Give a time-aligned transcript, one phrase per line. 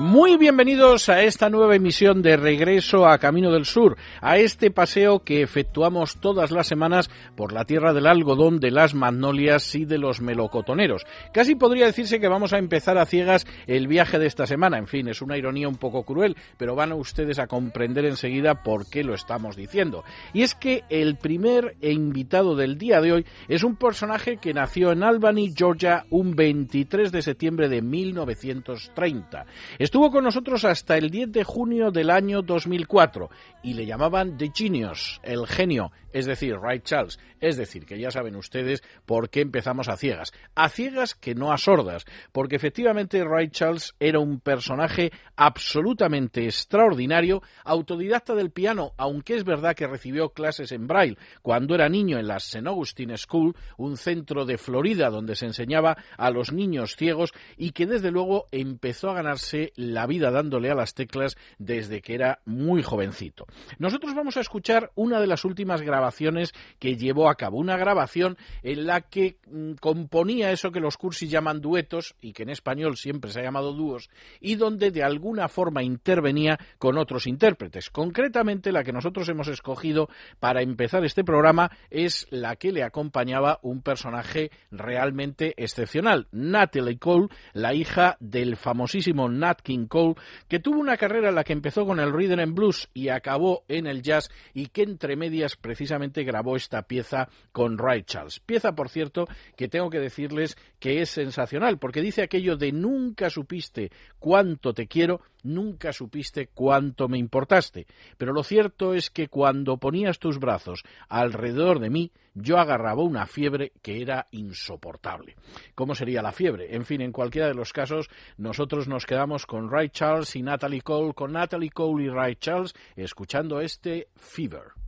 [0.00, 5.24] Muy bienvenidos a esta nueva emisión de Regreso a Camino del Sur, a este paseo
[5.24, 9.98] que efectuamos todas las semanas por la tierra del algodón, de las magnolias y de
[9.98, 11.04] los melocotoneros.
[11.34, 14.78] Casi podría decirse que vamos a empezar a ciegas el viaje de esta semana.
[14.78, 18.88] En fin, es una ironía un poco cruel, pero van ustedes a comprender enseguida por
[18.88, 20.04] qué lo estamos diciendo.
[20.32, 24.92] Y es que el primer invitado del día de hoy es un personaje que nació
[24.92, 29.44] en Albany, Georgia, un 23 de septiembre de 1930.
[29.88, 33.30] Estuvo con nosotros hasta el 10 de junio del año 2004
[33.62, 37.18] y le llamaban The Genius, el genio, es decir, Ray Charles.
[37.40, 40.32] Es decir, que ya saben ustedes por qué empezamos a ciegas.
[40.54, 47.42] A ciegas que no a sordas, porque efectivamente Ray Charles era un personaje absolutamente extraordinario,
[47.64, 52.26] autodidacta del piano, aunque es verdad que recibió clases en braille cuando era niño en
[52.26, 52.68] la St.
[52.68, 57.86] Augustine School, un centro de Florida donde se enseñaba a los niños ciegos y que
[57.86, 62.82] desde luego empezó a ganarse la vida dándole a las teclas desde que era muy
[62.82, 63.46] jovencito.
[63.78, 68.36] Nosotros vamos a escuchar una de las últimas grabaciones que llevó a cabo, una grabación
[68.64, 72.96] en la que mm, componía eso que los cursis llaman duetos y que en español
[72.96, 77.88] siempre se ha llamado dúos y donde de alguna forma intervenía con otros intérpretes.
[77.90, 80.08] Concretamente la que nosotros hemos escogido
[80.40, 87.28] para empezar este programa es la que le acompañaba un personaje realmente excepcional, Natalie Cole,
[87.52, 90.14] la hija del famosísimo Nat King Cole,
[90.48, 93.64] que tuvo una carrera en la que empezó con el rhythm and blues y acabó
[93.68, 98.40] en el jazz y que entre medias precisamente grabó esta pieza con Ray Charles.
[98.40, 103.28] Pieza, por cierto, que tengo que decirles que es sensacional, porque dice aquello de nunca
[103.28, 107.86] supiste cuánto te quiero, nunca supiste cuánto me importaste.
[108.16, 113.26] Pero lo cierto es que cuando ponías tus brazos alrededor de mí, yo agarraba una
[113.26, 115.36] fiebre que era insoportable.
[115.74, 116.74] ¿Cómo sería la fiebre?
[116.74, 120.82] En fin, en cualquiera de los casos, nosotros nos quedamos con Ray Charles y Natalie
[120.82, 124.87] Cole, con Natalie Cole y Ray Charles, escuchando este Fever.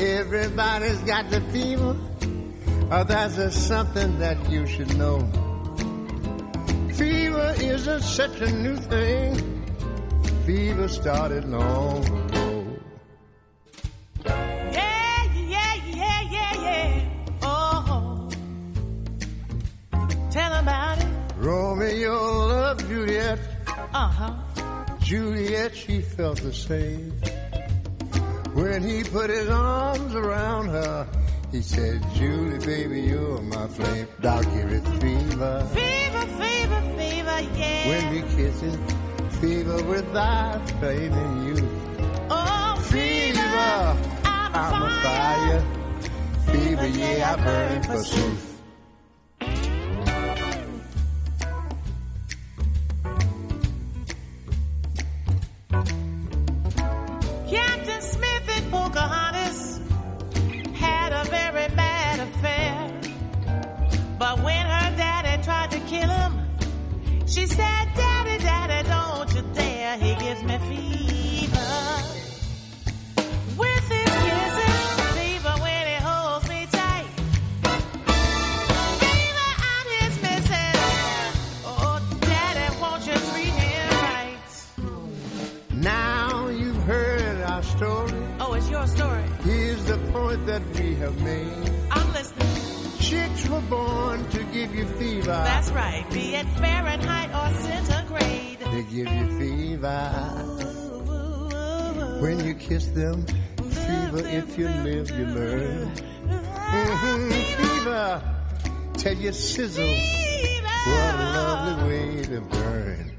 [0.00, 1.96] Everybody's got the fever.
[2.90, 5.20] Oh, that's just something that you should know.
[6.94, 9.64] Fever isn't such a new thing.
[10.44, 12.66] Fever started long ago.
[14.24, 17.08] Yeah, yeah, yeah, yeah, yeah.
[17.42, 18.28] Oh,
[20.30, 21.08] tell about it.
[21.36, 23.38] Romeo loved Juliet.
[23.68, 24.34] Uh huh.
[24.98, 27.12] Juliet, she felt the same.
[28.54, 31.06] When he put his arms around her,
[31.50, 34.06] he said, Julie, baby, you're my flame.
[34.22, 34.70] I'll give
[35.00, 35.68] fever.
[35.74, 37.88] Fever, fever, fever, yeah.
[37.88, 38.78] When we kiss it,
[39.40, 41.68] fever without flaming you.
[42.30, 43.38] oh, Fever,
[44.24, 45.62] I'm, I'm a fire.
[46.52, 48.53] Fever, yeah, I burn for truth.
[91.04, 91.70] Have made.
[91.90, 92.98] I'm listening.
[92.98, 95.26] Chicks were born to give you fever.
[95.26, 96.04] That's right.
[96.10, 98.58] Be it Fahrenheit or centigrade.
[98.60, 100.00] They give you fever.
[102.20, 104.26] When you kiss them, fever.
[104.26, 105.94] If you live, you learn.
[107.58, 108.22] Fever.
[108.94, 109.84] Tell you sizzle.
[110.86, 113.12] What a lovely way to burn.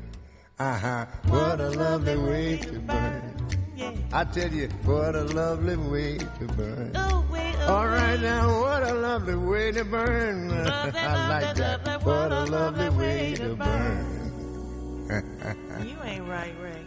[0.58, 1.06] Uh-huh.
[1.28, 3.36] What a lovely way to burn.
[3.76, 3.92] Yeah.
[4.14, 6.96] I tell you, what a lovely way to burn.
[6.96, 10.50] Ooh, ooh, All right now, what a lovely way to burn.
[10.65, 11.85] Lovely, I like lovely, that.
[11.85, 14.21] lovely, What a lovely way to burn.
[15.85, 16.85] You ain't right, Ray.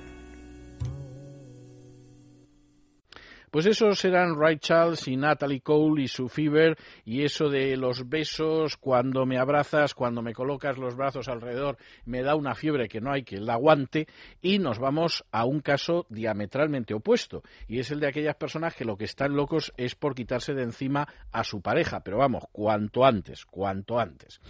[3.51, 8.09] Pues esos eran Ray Charles y Natalie Cole y su Fever y eso de los
[8.09, 13.01] besos cuando me abrazas, cuando me colocas los brazos alrededor, me da una fiebre que
[13.01, 14.07] no hay que la aguante
[14.43, 18.85] y nos vamos a un caso diametralmente opuesto y es el de aquellas personas que
[18.85, 23.05] lo que están locos es por quitarse de encima a su pareja, pero vamos, cuanto
[23.05, 24.41] antes, cuanto antes.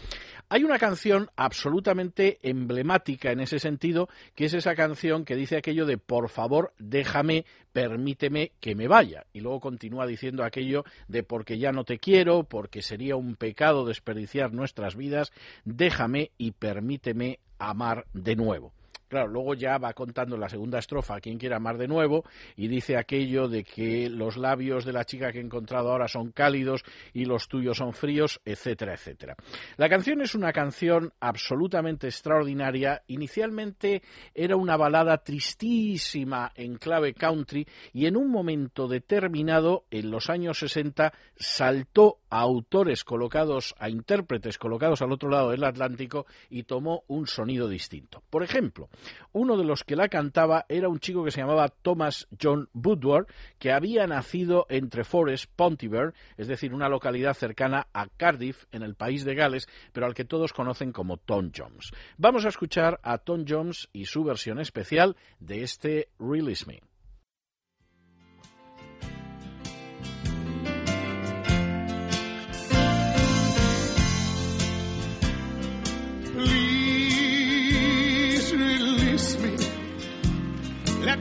[0.51, 5.85] Hay una canción absolutamente emblemática en ese sentido, que es esa canción que dice aquello
[5.85, 9.27] de por favor déjame, permíteme que me vaya.
[9.35, 13.85] Y luego continúa diciendo aquello de porque ya no te quiero, porque sería un pecado
[13.85, 15.33] desperdiciar nuestras vidas,
[15.67, 18.73] déjame y permíteme amar de nuevo.
[19.09, 22.25] Claro, luego ya va contando la segunda estrofa a quien quiera amar de nuevo
[22.57, 26.31] y dice aquello de que los labios de la chica que he encontrado ahora son
[26.31, 26.83] cálidos
[27.15, 29.35] y los tuyos son fríos, etcétera, etcétera.
[29.79, 33.03] La canción es una canción absolutamente extraordinaria.
[33.07, 34.03] Inicialmente
[34.35, 40.59] era una balada tristísima en clave country y en un momento determinado, en los años
[40.59, 47.05] 60, saltó a autores colocados, a intérpretes colocados al otro lado del Atlántico y tomó
[47.09, 48.23] un sonido distinto.
[48.29, 48.89] Por ejemplo,
[49.33, 53.27] uno de los que la cantaba era un chico que se llamaba Thomas John Woodward,
[53.59, 58.95] que había nacido entre Forest, Pontyberg, es decir, una localidad cercana a Cardiff, en el
[58.95, 61.91] país de Gales, pero al que todos conocen como Tom Jones.
[62.17, 66.81] Vamos a escuchar a Tom Jones y su versión especial de este Release Me.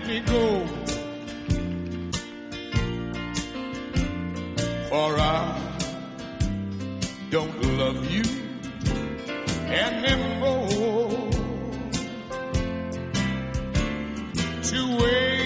[0.08, 0.66] Me go.
[4.90, 5.60] For I
[7.30, 8.24] don't love you
[9.68, 10.70] anymore.
[14.70, 15.46] To waste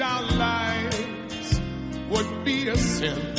[0.00, 1.60] our lives
[2.10, 3.36] would be a sin.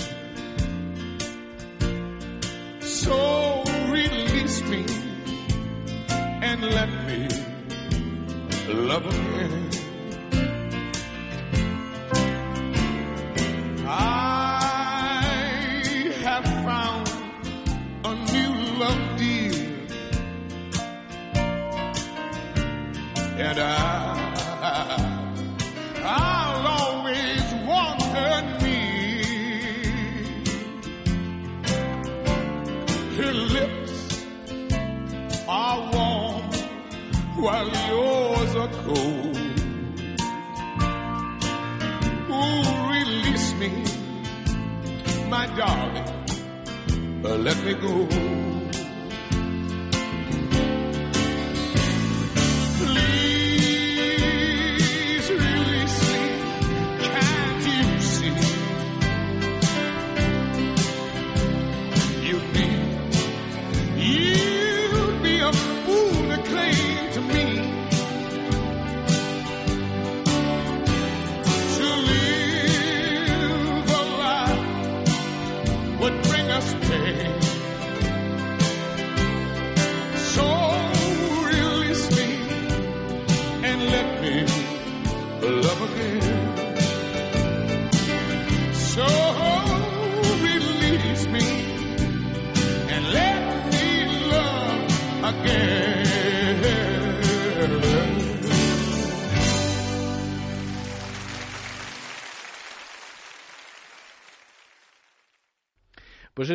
[2.82, 4.86] So release me
[6.42, 7.03] and let
[8.68, 9.70] love again.
[13.86, 15.20] I
[16.22, 17.10] have found
[18.06, 19.88] a new love dear,
[23.38, 23.70] and I,
[26.04, 29.24] I'll always want her near.
[33.18, 34.26] Her lips
[35.48, 36.44] are warm
[37.44, 38.23] while yours
[38.68, 39.38] cold.
[42.30, 43.70] Ooh, release me,
[45.30, 46.10] my darling.
[47.24, 48.53] Let me go.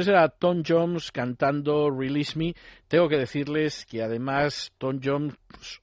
[0.00, 2.54] Ese era Tom Jones cantando Release Me.
[2.88, 5.34] Tengo que decirles que además Tom Jones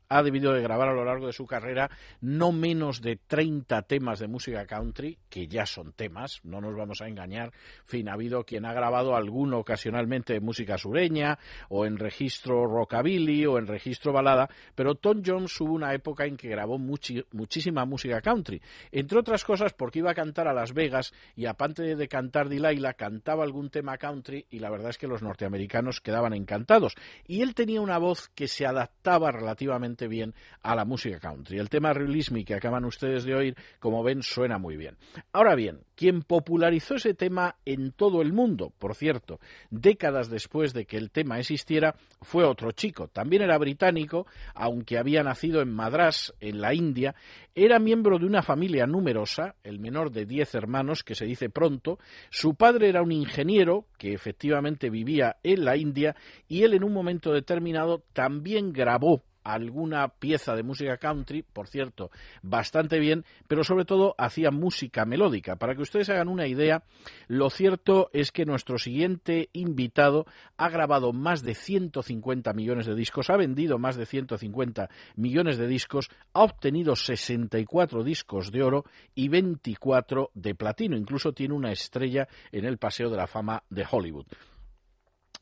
[0.09, 1.89] ha debido de grabar a lo largo de su carrera
[2.21, 7.01] no menos de 30 temas de música country, que ya son temas, no nos vamos
[7.01, 7.53] a engañar.
[7.81, 12.65] En fin, ha habido quien ha grabado alguno ocasionalmente de música sureña, o en registro
[12.65, 17.85] rockabilly, o en registro balada, pero Tom Jones hubo una época en que grabó muchísima
[17.85, 22.07] música country, entre otras cosas porque iba a cantar a Las Vegas y aparte de
[22.07, 26.95] cantar Delilah, cantaba algún tema country y la verdad es que los norteamericanos quedaban encantados.
[27.27, 31.57] Y él tenía una voz que se adaptaba relativamente bien a la música country.
[31.57, 34.97] El tema Release Me que acaban ustedes de oír, como ven, suena muy bien.
[35.31, 40.85] Ahora bien, quien popularizó ese tema en todo el mundo, por cierto, décadas después de
[40.85, 43.07] que el tema existiera, fue otro chico.
[43.07, 47.15] También era británico, aunque había nacido en Madras, en la India,
[47.53, 51.99] era miembro de una familia numerosa, el menor de diez hermanos, que se dice pronto.
[52.29, 56.15] Su padre era un ingeniero que efectivamente vivía en la India
[56.47, 62.11] y él en un momento determinado también grabó alguna pieza de música country, por cierto,
[62.41, 65.55] bastante bien, pero sobre todo hacía música melódica.
[65.55, 66.83] Para que ustedes hagan una idea,
[67.27, 70.25] lo cierto es que nuestro siguiente invitado
[70.57, 75.67] ha grabado más de 150 millones de discos, ha vendido más de 150 millones de
[75.67, 80.97] discos, ha obtenido 64 discos de oro y 24 de platino.
[80.97, 84.25] Incluso tiene una estrella en el Paseo de la Fama de Hollywood.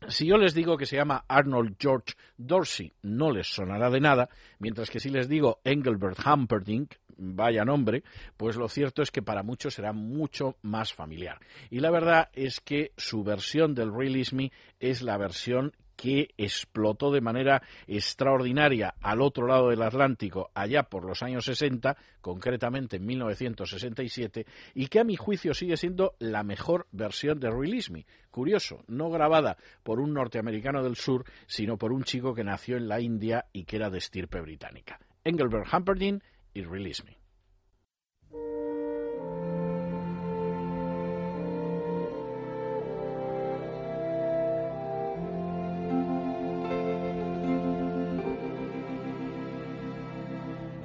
[0.07, 4.29] Si yo les digo que se llama Arnold George Dorsey, no les sonará de nada,
[4.59, 8.03] mientras que si les digo Engelbert Humperdinck, vaya nombre,
[8.37, 11.39] pues lo cierto es que para muchos será mucho más familiar.
[11.69, 17.13] Y la verdad es que su versión del Release Me es la versión que explotó
[17.13, 23.05] de manera extraordinaria al otro lado del Atlántico allá por los años 60, concretamente en
[23.05, 24.45] 1967,
[24.75, 28.05] y que a mi juicio sigue siendo la mejor versión de Release Me.
[28.31, 32.89] Curioso, no grabada por un norteamericano del sur, sino por un chico que nació en
[32.89, 34.99] la India y que era de estirpe británica.
[35.23, 36.21] Engelbert Humperdinck
[36.53, 37.01] y Release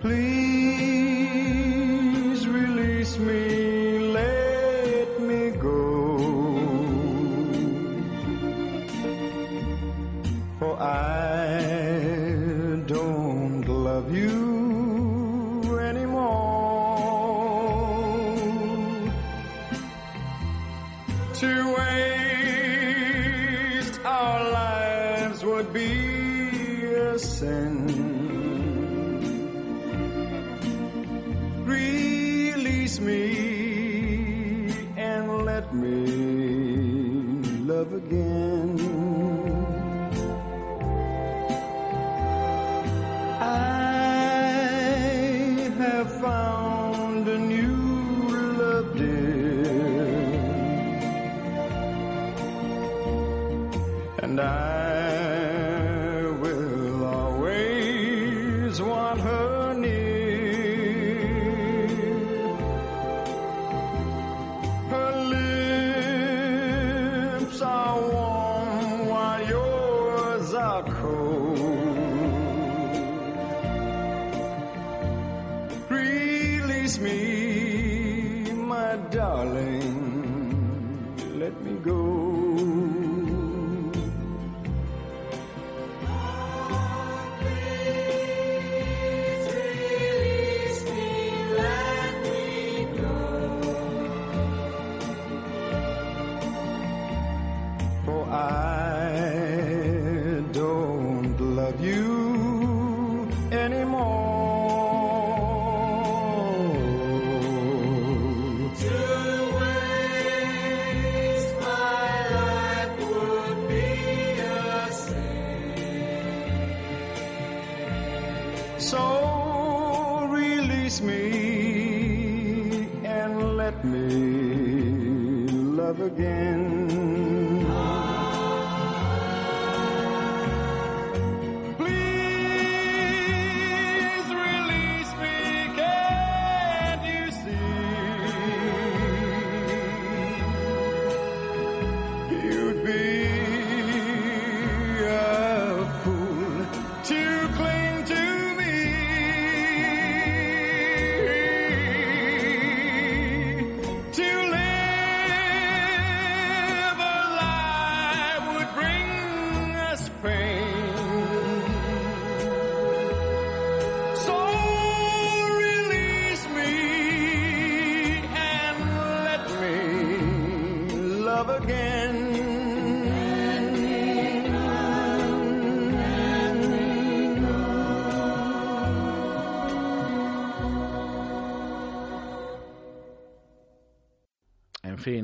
[0.09, 0.38] Please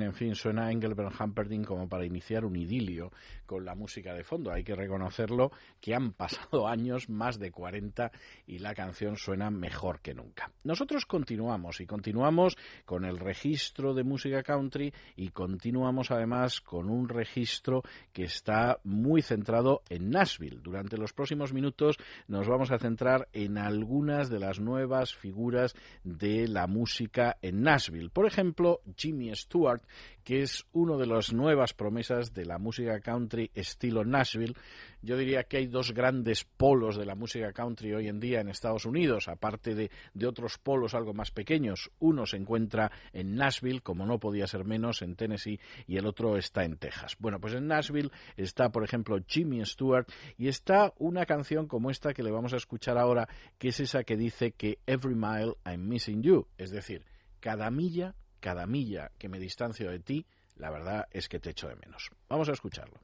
[0.04, 3.10] en fin, suena Engelbert Humperdinck como para iniciar un idilio
[3.46, 4.52] con la música de fondo.
[4.52, 8.10] Hay que reconocerlo que han pasado años, más de 40,
[8.46, 10.50] y la canción suena mejor que nunca.
[10.62, 17.08] Nosotros continuamos y continuamos con el registro de música country y continuamos además con un
[17.08, 17.82] registro
[18.12, 20.60] que está muy centrado en Nashville.
[20.62, 21.96] Durante los próximos minutos
[22.28, 28.10] nos vamos a centrar en algunas de las nuevas figuras de la música en Nashville.
[28.10, 29.82] Por ejemplo, Jimmy Stewart,
[30.24, 34.54] que es uno de las nuevas promesas de la música country estilo Nashville.
[35.02, 38.48] Yo diría que hay dos grandes polos de la música country hoy en día en
[38.48, 41.90] Estados Unidos, aparte de, de otros polos algo más pequeños.
[41.98, 46.38] Uno se encuentra en Nashville, como no podía ser menos, en Tennessee, y el otro
[46.38, 47.16] está en Texas.
[47.18, 50.06] Bueno, pues en Nashville está, por ejemplo, Jimmy Stewart,
[50.38, 54.04] y está una canción como esta que le vamos a escuchar ahora, que es esa
[54.04, 57.04] que dice que Every Mile I'm Missing You, es decir,
[57.40, 61.66] cada milla cada milla que me distancio de ti, la verdad es que te echo
[61.66, 62.10] de menos.
[62.28, 63.00] Vamos a escucharlo.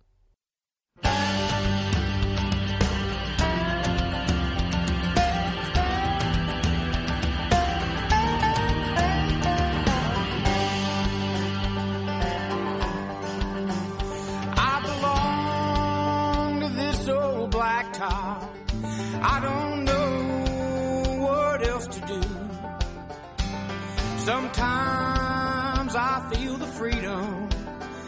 [19.23, 22.21] I don't know what else to do.
[24.19, 25.10] Sometimes
[26.03, 27.47] I feel the freedom,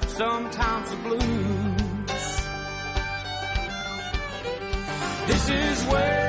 [0.06, 1.20] sometimes the blues.
[5.26, 6.21] This is where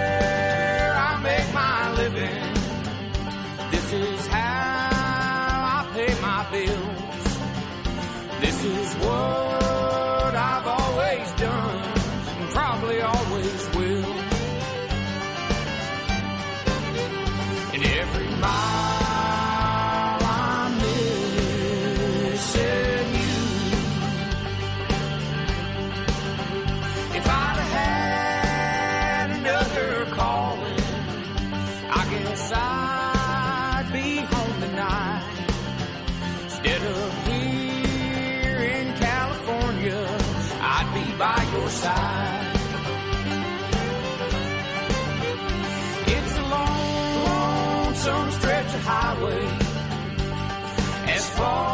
[51.34, 51.73] fall.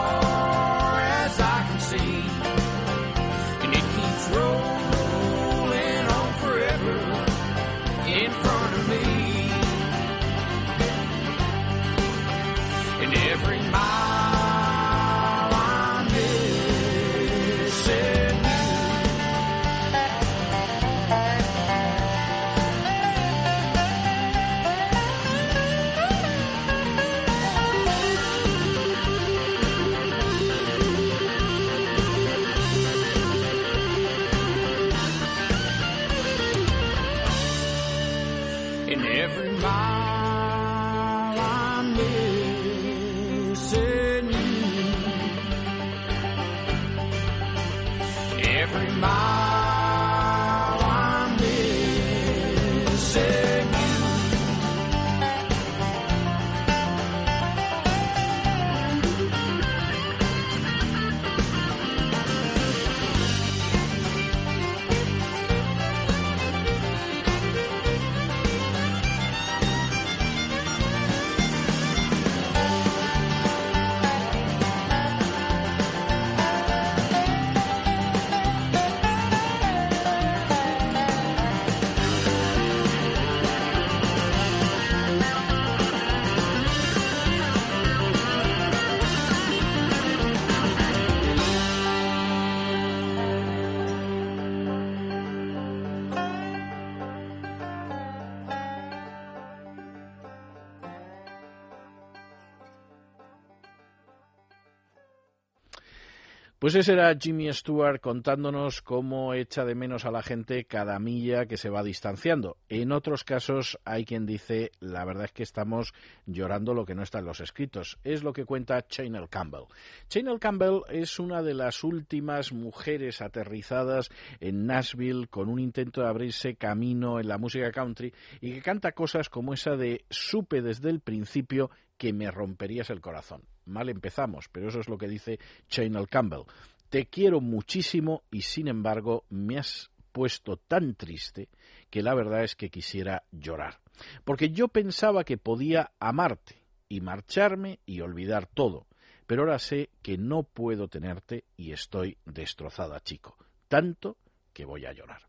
[106.70, 111.48] Pues ese era Jimmy Stewart contándonos cómo echa de menos a la gente cada milla
[111.48, 112.58] que se va distanciando.
[112.70, 115.96] En otros casos hay quien dice, la verdad es que estamos
[116.28, 117.98] llorando lo que no está en los escritos.
[118.04, 119.64] Es lo que cuenta Chanel Campbell.
[120.10, 126.10] Chanel Campbell es una de las últimas mujeres aterrizadas en Nashville con un intento de
[126.10, 130.92] abrirse camino en la música country y que canta cosas como esa de supe desde
[130.92, 133.42] el principio que me romperías el corazón.
[133.70, 136.44] Mal empezamos, pero eso es lo que dice Chanel Campbell.
[136.90, 141.50] Te quiero muchísimo y sin embargo me has puesto tan triste
[141.90, 143.80] que la verdad es que quisiera llorar.
[144.24, 146.56] Porque yo pensaba que podía amarte
[146.88, 148.88] y marcharme y olvidar todo.
[149.28, 153.38] pero ahora sé que no puedo tenerte y estoy destrozada, chico.
[153.68, 154.18] Tanto
[154.54, 155.29] que voy a llorar.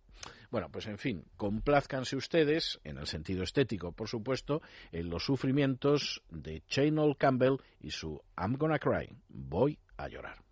[0.50, 6.22] Bueno, pues en fin, complázcanse ustedes, en el sentido estético, por supuesto, en los sufrimientos
[6.28, 10.49] de Chainol Campbell y su I'm Gonna Cry, voy a llorar.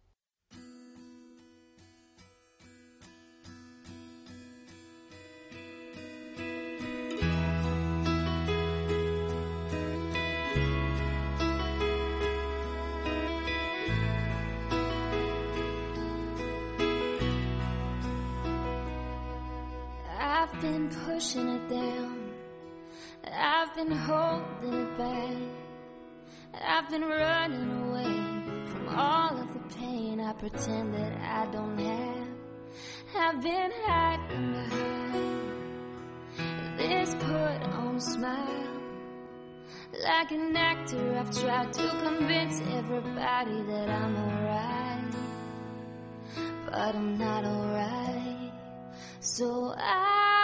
[20.50, 22.32] I've been pushing it down.
[23.30, 25.36] I've been holding it back.
[26.64, 28.04] I've been running away
[28.70, 32.28] from all of the pain I pretend that I don't have.
[33.16, 35.38] I've been hiding behind
[36.78, 38.68] this put on smile.
[40.02, 45.14] Like an actor, I've tried to convince everybody that I'm alright.
[46.66, 48.52] But I'm not alright.
[49.20, 50.37] So cry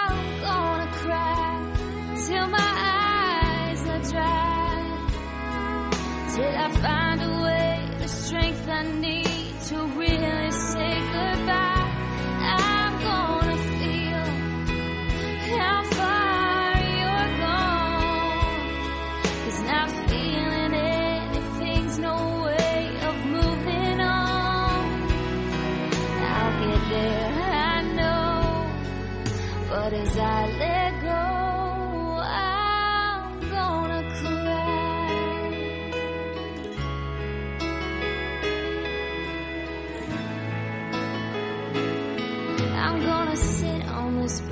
[2.26, 4.74] till my eyes are dry.
[6.34, 10.13] Till I find a way, the strength I need to really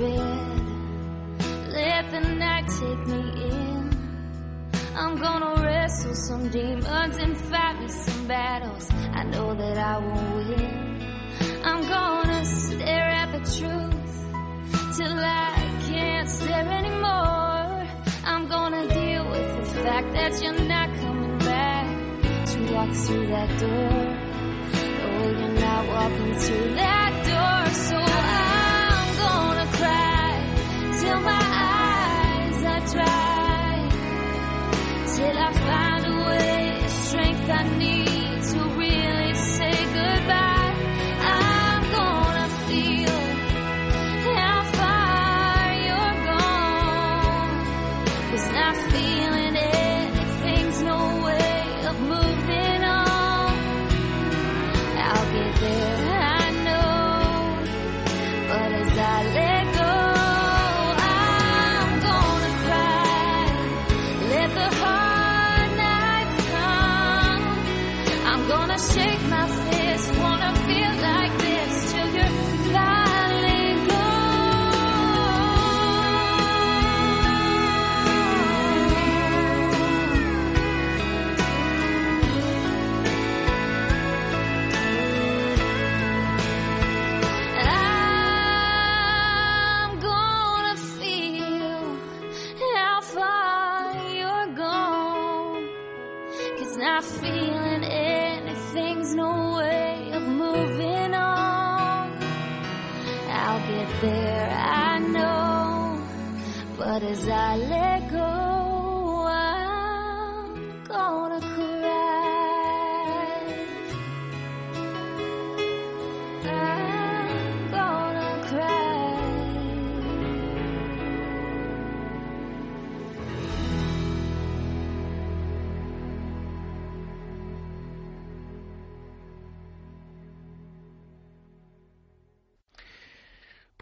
[0.03, 3.83] bed, let the night take me in.
[4.95, 8.85] I'm gonna wrestle some demons and fight me some battles.
[9.19, 10.75] I know that I won't win.
[11.69, 14.13] I'm gonna stare at the truth
[14.97, 15.55] till I
[15.89, 17.87] can't stare anymore.
[18.31, 21.87] I'm gonna deal with the fact that you're not coming back
[22.51, 24.03] to walk through that door.
[25.05, 28.02] Oh, you're not walking through that door, so
[31.15, 33.89] I try.
[35.15, 38.02] Till I find a way, the strength I need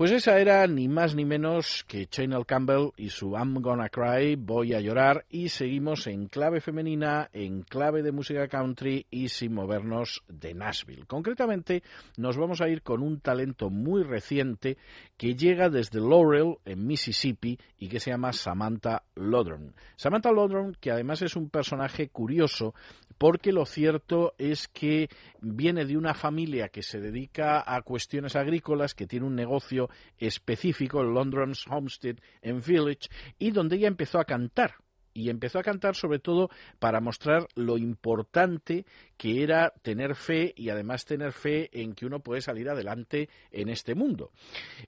[0.02, 4.36] Pues esa era ni más ni menos que Chanel Campbell y su I'm Gonna Cry,
[4.36, 9.54] Voy a llorar, y seguimos en clave femenina, en clave de música country y sin
[9.54, 11.06] movernos de Nashville.
[11.06, 11.84] Concretamente,
[12.18, 14.80] nos vamos a ir con un talento muy reciente
[15.18, 19.76] que llega desde Laurel, en Mississippi, y que se llama Samantha Lodron.
[19.98, 22.74] Samantha Lodron, que además es un personaje curioso,
[23.22, 25.08] porque lo cierto es que
[25.42, 31.02] viene de una familia que se dedica a cuestiones agrícolas, que tiene un negocio específico,
[31.02, 34.74] el London's Homestead and Village, y donde ella empezó a cantar.
[35.14, 38.86] Y empezó a cantar sobre todo para mostrar lo importante
[39.18, 43.70] que era tener fe y además tener fe en que uno puede salir adelante en
[43.70, 44.32] este mundo.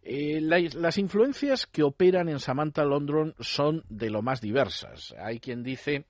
[0.02, 5.14] Eh, la- las influencias que operan en Samantha London son de lo más diversas.
[5.20, 6.06] Hay quien dice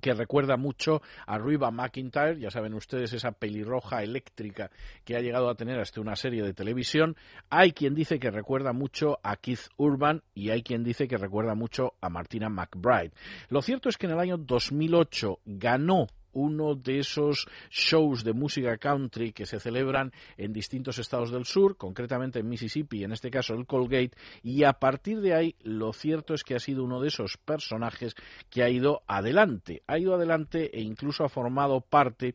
[0.00, 4.70] que recuerda mucho a Ruiba McIntyre, ya saben ustedes esa pelirroja eléctrica
[5.04, 7.16] que ha llegado a tener hasta una serie de televisión.
[7.48, 11.54] Hay quien dice que recuerda mucho a Keith Urban y hay quien dice que recuerda
[11.54, 13.12] mucho a Martina McBride.
[13.48, 18.76] Lo cierto es que en el año 2008 ganó uno de esos shows de música
[18.78, 23.54] country que se celebran en distintos estados del sur, concretamente en Mississippi, en este caso
[23.54, 27.08] el Colgate, y a partir de ahí lo cierto es que ha sido uno de
[27.08, 28.14] esos personajes
[28.48, 32.34] que ha ido adelante, ha ido adelante e incluso ha formado parte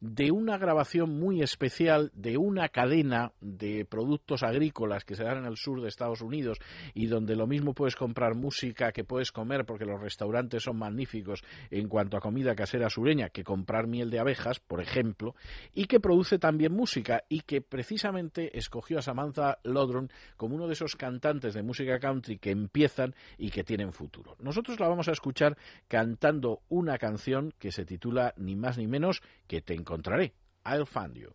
[0.00, 5.46] de una grabación muy especial de una cadena de productos agrícolas que se dan en
[5.46, 6.58] el sur de Estados Unidos
[6.94, 11.42] y donde lo mismo puedes comprar música que puedes comer porque los restaurantes son magníficos
[11.70, 15.34] en cuanto a comida casera sureña que comprar miel de abejas, por ejemplo,
[15.72, 20.74] y que produce también música y que precisamente escogió a Samantha Lodron como uno de
[20.74, 24.36] esos cantantes de música country que empiezan y que tienen futuro.
[24.40, 25.56] Nosotros la vamos a escuchar
[25.88, 30.32] cantando una canción que se titula ni más ni menos que Te encontraré.
[30.64, 31.30] I'll find you.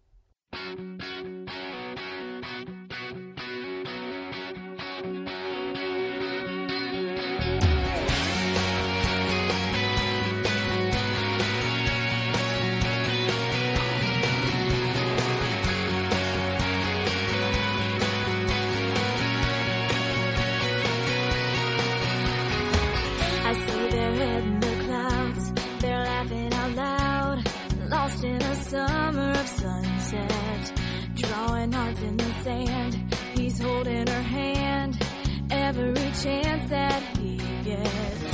[36.25, 38.31] Chance that he gets.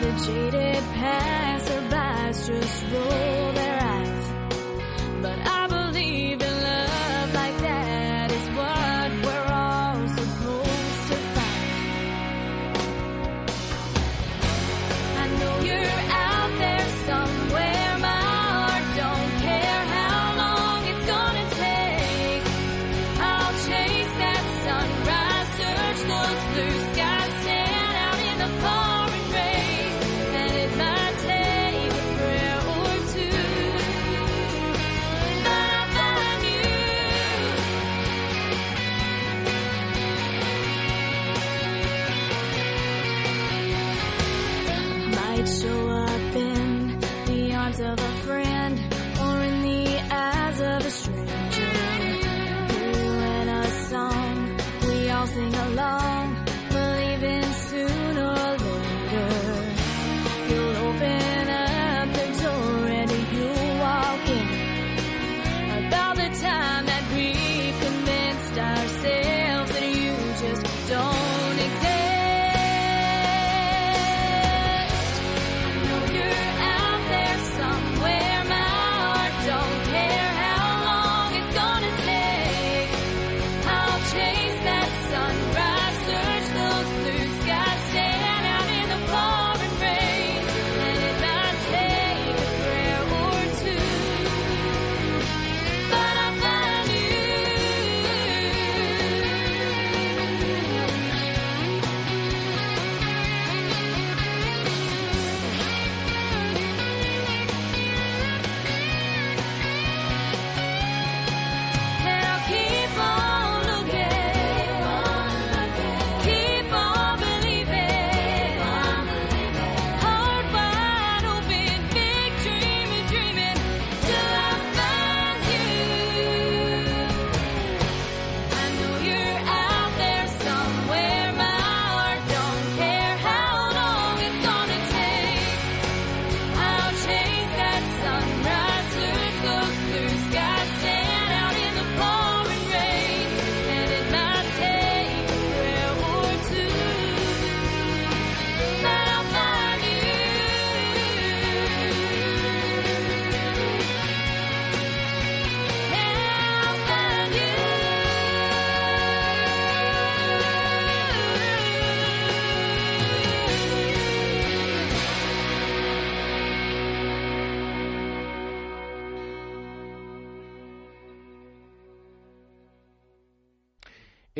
[0.00, 3.63] The jaded passerbys just roll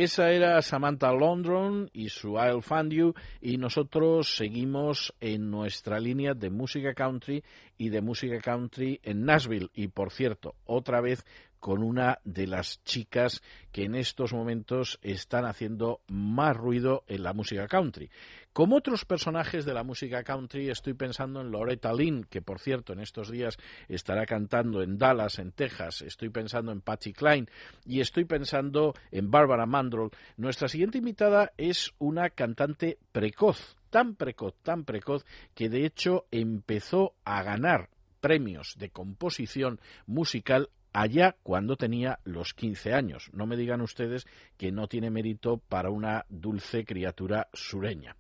[0.04, 6.34] Esa era Samantha London y su I'll Find You y nosotros seguimos en nuestra línea
[6.34, 7.42] de música country
[7.78, 9.70] y de música country en Nashville.
[9.72, 11.24] Y por cierto, otra vez
[11.64, 17.32] con una de las chicas que en estos momentos están haciendo más ruido en la
[17.32, 18.10] música country.
[18.52, 22.92] Como otros personajes de la música country, estoy pensando en Loretta Lynn, que por cierto
[22.92, 23.56] en estos días
[23.88, 26.02] estará cantando en Dallas, en Texas.
[26.02, 27.46] Estoy pensando en Patsy Cline
[27.86, 30.10] y estoy pensando en Barbara Mandrell.
[30.36, 35.24] Nuestra siguiente invitada es una cantante precoz, tan precoz, tan precoz,
[35.54, 37.88] que de hecho empezó a ganar
[38.20, 43.28] premios de composición musical allá cuando tenía los 15 años.
[43.34, 44.26] No me digan ustedes
[44.56, 48.16] que no tiene mérito para una dulce criatura sureña.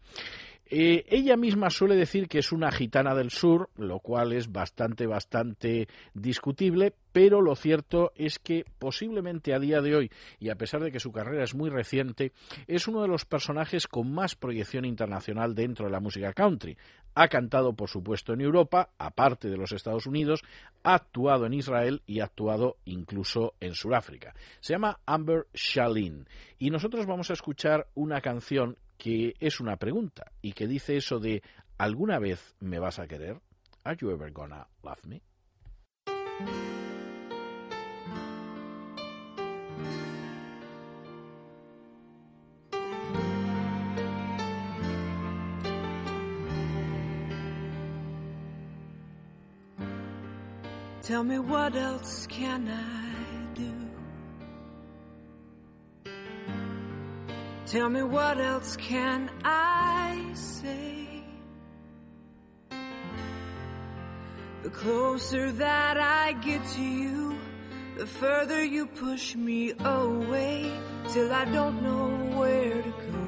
[0.76, 5.06] Eh, ella misma suele decir que es una gitana del sur, lo cual es bastante,
[5.06, 10.10] bastante discutible, pero lo cierto es que posiblemente a día de hoy,
[10.40, 12.32] y a pesar de que su carrera es muy reciente,
[12.66, 16.76] es uno de los personajes con más proyección internacional dentro de la música country.
[17.14, 20.42] Ha cantado, por supuesto, en Europa, aparte de los Estados Unidos,
[20.82, 24.34] ha actuado en Israel y ha actuado incluso en Sudáfrica.
[24.58, 30.32] Se llama Amber Shalin y nosotros vamos a escuchar una canción que es una pregunta
[30.42, 31.42] y que dice eso de
[31.78, 33.40] ¿alguna vez me vas a querer?
[33.84, 35.22] Are you ever gonna love me?
[57.74, 61.24] Tell me what else can I say?
[64.62, 67.36] The closer that I get to you,
[67.98, 70.70] the further you push me away
[71.08, 73.24] till I don't know where to go.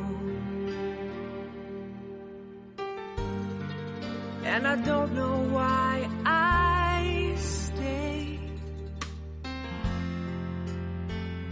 [4.44, 8.38] And I don't know why I stay.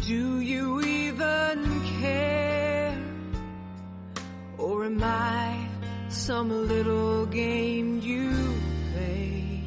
[0.07, 0.44] Do
[5.03, 5.69] I
[6.09, 8.31] some little game you
[8.93, 9.63] play?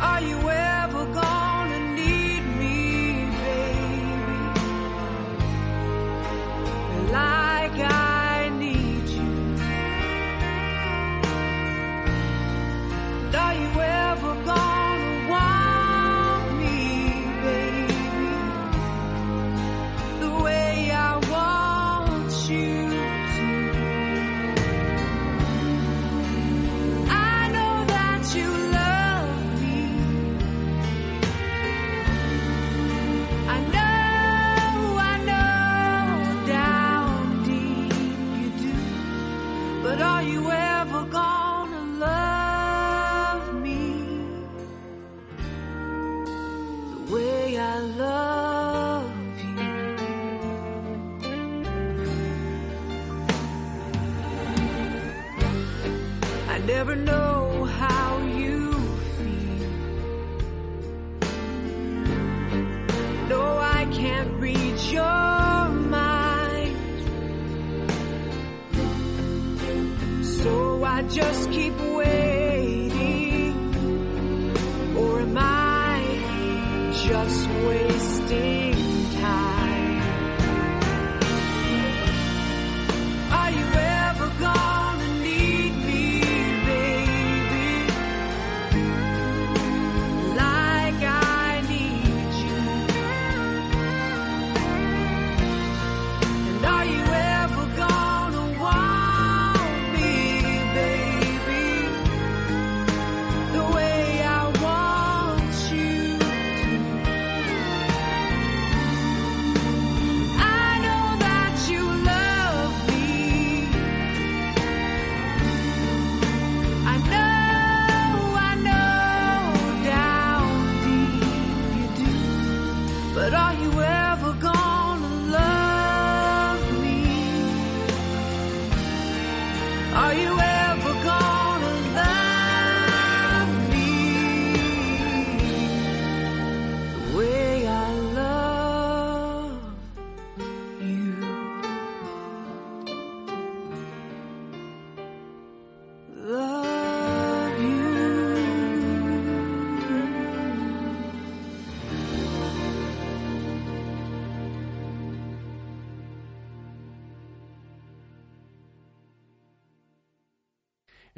[0.00, 0.71] Are you ever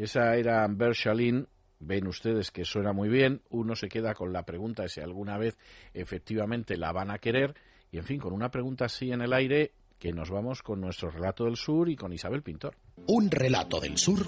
[0.05, 1.49] Esa era Amber Shalin
[1.81, 5.39] ven ustedes que suena muy bien, uno se queda con la pregunta de si alguna
[5.39, 5.57] vez
[5.95, 7.55] efectivamente la van a querer,
[7.91, 11.09] y en fin, con una pregunta así en el aire, que nos vamos con nuestro
[11.09, 12.77] relato del sur y con Isabel Pintor.
[13.07, 14.27] Un relato del sur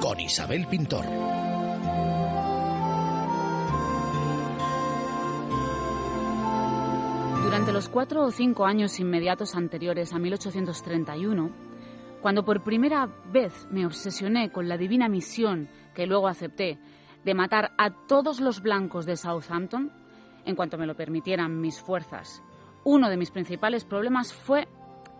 [0.00, 1.04] con Isabel Pintor.
[7.42, 11.65] Durante los cuatro o cinco años inmediatos anteriores a 1831,
[12.26, 16.76] cuando por primera vez me obsesioné con la divina misión que luego acepté
[17.24, 19.92] de matar a todos los blancos de Southampton,
[20.44, 22.42] en cuanto me lo permitieran mis fuerzas,
[22.82, 24.66] uno de mis principales problemas fue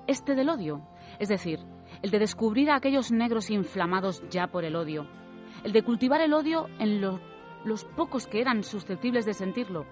[0.09, 0.85] este del odio,
[1.21, 1.61] es decir,
[2.03, 5.07] el de descubrir a aquellos negros inflamados ya por el odio,
[5.63, 9.87] el de cultivar el odio en los pocos que eran susceptibles de sentirlo,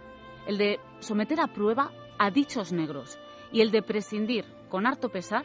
[0.49, 3.21] el de someter a prueba a dichos negros
[3.53, 5.45] y el de prescindir, con harto pesar,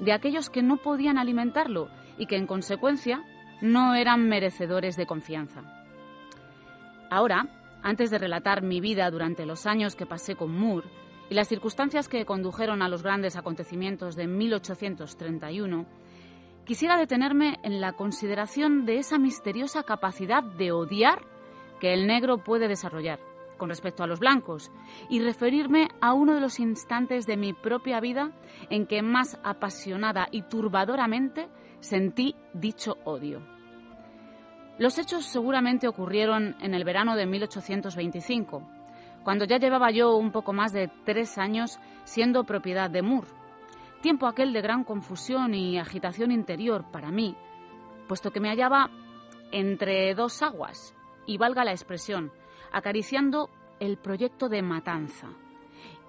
[0.00, 1.88] de aquellos que no podían alimentarlo
[2.18, 3.22] y que en consecuencia
[3.60, 5.62] no eran merecedores de confianza.
[7.10, 7.48] Ahora,
[7.82, 10.88] antes de relatar mi vida durante los años que pasé con Moore
[11.28, 15.86] y las circunstancias que condujeron a los grandes acontecimientos de 1831,
[16.64, 21.22] quisiera detenerme en la consideración de esa misteriosa capacidad de odiar
[21.80, 23.29] que el negro puede desarrollar
[23.60, 24.72] con respecto a los blancos
[25.10, 28.32] y referirme a uno de los instantes de mi propia vida
[28.70, 31.50] en que más apasionada y turbadoramente
[31.80, 33.42] sentí dicho odio.
[34.78, 38.66] Los hechos seguramente ocurrieron en el verano de 1825,
[39.24, 43.28] cuando ya llevaba yo un poco más de tres años siendo propiedad de Moore,
[44.00, 47.36] tiempo aquel de gran confusión y agitación interior para mí,
[48.08, 48.88] puesto que me hallaba
[49.52, 50.94] entre dos aguas,
[51.26, 52.32] y valga la expresión,
[52.72, 53.50] acariciando
[53.80, 55.28] el proyecto de matanza.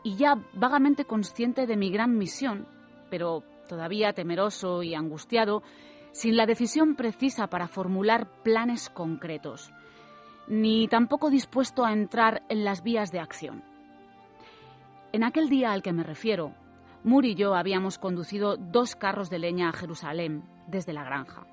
[0.04, 2.68] Y ya vagamente consciente de mi gran misión,
[3.10, 5.64] pero todavía temeroso y angustiado,
[6.12, 9.72] sin la decisión precisa para formular planes concretos,
[10.48, 13.64] ni tampoco dispuesto a entrar en las vías de acción.
[15.14, 16.54] En aquel día al que me refiero,
[17.04, 21.46] Moore y yo habíamos conducido dos carros de leña a Jerusalén desde la granja.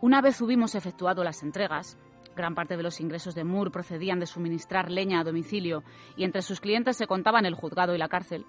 [0.00, 1.98] Una vez hubimos efectuado las entregas,
[2.38, 5.82] Gran parte de los ingresos de Moore procedían de suministrar leña a domicilio
[6.16, 8.46] y entre sus clientes se contaban el juzgado y la cárcel.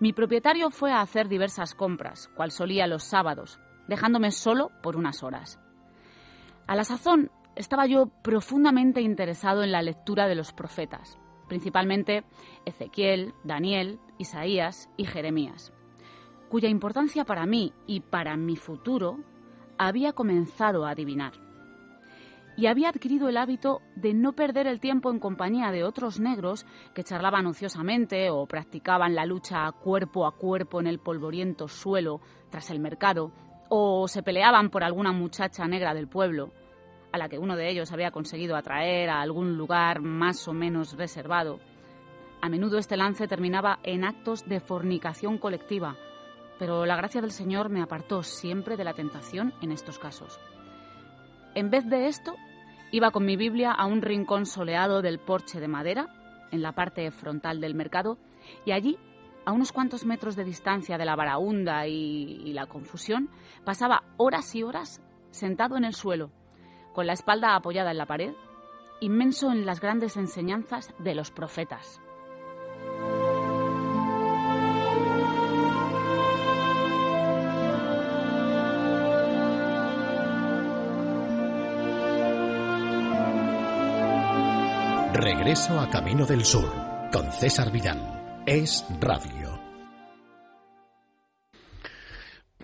[0.00, 5.22] Mi propietario fue a hacer diversas compras, cual solía los sábados, dejándome solo por unas
[5.22, 5.60] horas.
[6.66, 12.24] A la sazón estaba yo profundamente interesado en la lectura de los profetas, principalmente
[12.66, 15.72] Ezequiel, Daniel, Isaías y Jeremías,
[16.48, 19.20] cuya importancia para mí y para mi futuro
[19.78, 21.43] había comenzado a adivinar
[22.56, 26.66] y había adquirido el hábito de no perder el tiempo en compañía de otros negros
[26.94, 32.70] que charlaban ociosamente o practicaban la lucha cuerpo a cuerpo en el polvoriento suelo tras
[32.70, 33.32] el mercado,
[33.68, 36.52] o se peleaban por alguna muchacha negra del pueblo,
[37.10, 40.96] a la que uno de ellos había conseguido atraer a algún lugar más o menos
[40.96, 41.58] reservado.
[42.40, 45.96] A menudo este lance terminaba en actos de fornicación colectiva,
[46.58, 50.38] pero la gracia del Señor me apartó siempre de la tentación en estos casos.
[51.54, 52.34] En vez de esto,
[52.90, 56.08] iba con mi Biblia a un rincón soleado del porche de madera,
[56.50, 58.18] en la parte frontal del mercado,
[58.64, 58.98] y allí,
[59.46, 63.30] a unos cuantos metros de distancia de la varaunda y, la confusión,
[63.64, 65.00] pasaba horas y horas
[65.30, 66.30] sentado en el suelo,
[66.92, 68.34] con la espalda apoyada en la pared,
[69.00, 72.00] inmenso en las grandes enseñanzas de los profetas.
[85.36, 86.70] Regreso a Camino del Sur
[87.10, 87.98] con César Vidal.
[88.46, 89.53] Es Radio.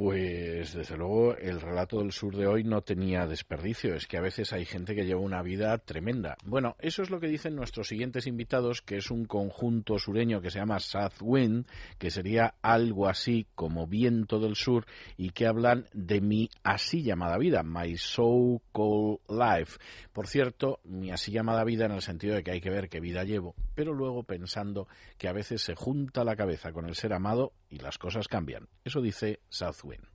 [0.01, 3.94] Pues desde luego el relato del sur de hoy no tenía desperdicio.
[3.94, 6.38] Es que a veces hay gente que lleva una vida tremenda.
[6.42, 10.48] Bueno, eso es lo que dicen nuestros siguientes invitados, que es un conjunto sureño que
[10.48, 11.66] se llama South Wind,
[11.98, 14.86] que sería algo así como viento del sur,
[15.18, 19.78] y que hablan de mi así llamada vida, my so called life.
[20.14, 23.01] Por cierto, mi así llamada vida en el sentido de que hay que ver qué
[23.01, 24.88] vida llevo, pero luego pensando
[25.18, 28.68] que a veces se junta la cabeza con el ser amado y las cosas cambian.
[28.85, 30.07] Eso dice Southwind.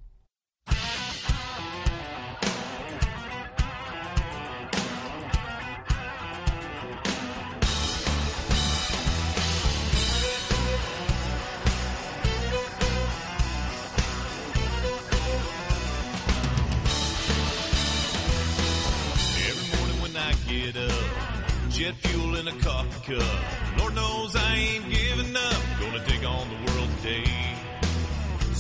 [21.76, 23.78] jet fuel in a coffee cup.
[23.78, 25.62] Lord knows I ain't giving up.
[25.82, 26.75] Gonna take on the world.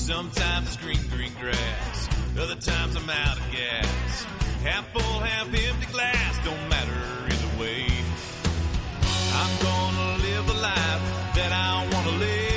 [0.05, 2.09] Sometimes it's green, green grass.
[2.39, 4.23] Other times I'm out of gas.
[4.61, 6.93] Half full, half empty glass, don't matter
[7.25, 7.87] either way.
[9.33, 12.54] I'm gonna live the life that I wanna live.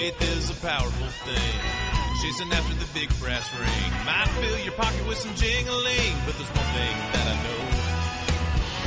[0.00, 1.60] Faith is a powerful thing,
[2.22, 3.90] chasing after the big brass ring.
[4.08, 7.64] Might fill your pocket with some jingling, but there's one thing that I know.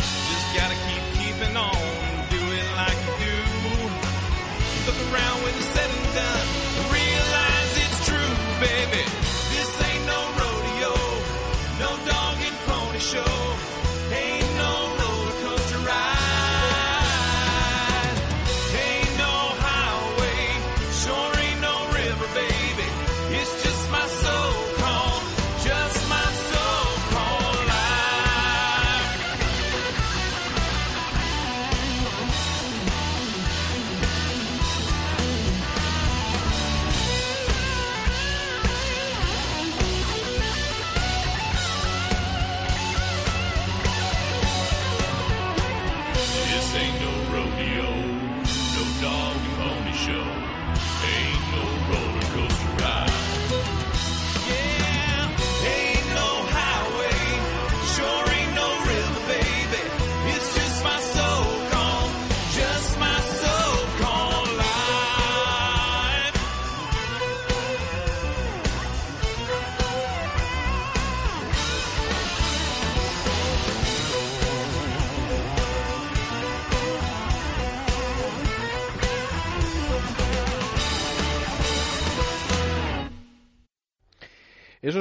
[0.01, 1.77] Just gotta keep keeping on,
[2.33, 3.37] do it like you do.
[4.89, 6.47] Look around when it's said and done,
[6.89, 9.05] realize it's true, baby.
[9.53, 10.93] This ain't no rodeo,
[11.77, 13.32] no dog and pony show.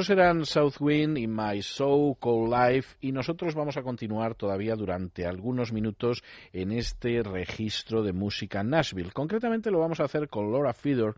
[0.03, 5.25] Esos eran Southwind y My So Called Life y nosotros vamos a continuar todavía durante
[5.25, 9.13] algunos minutos en este registro de música Nashville.
[9.13, 11.13] Concretamente lo vamos a hacer con Laura Feeder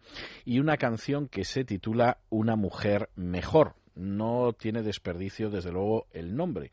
[0.45, 3.73] y una canción que se titula Una mujer mejor.
[3.95, 6.69] No tiene desperdicio desde luego el nombre.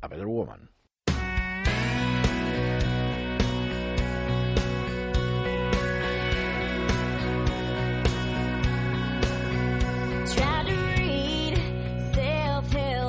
[0.00, 0.70] A Better Woman.
[10.66, 10.85] Read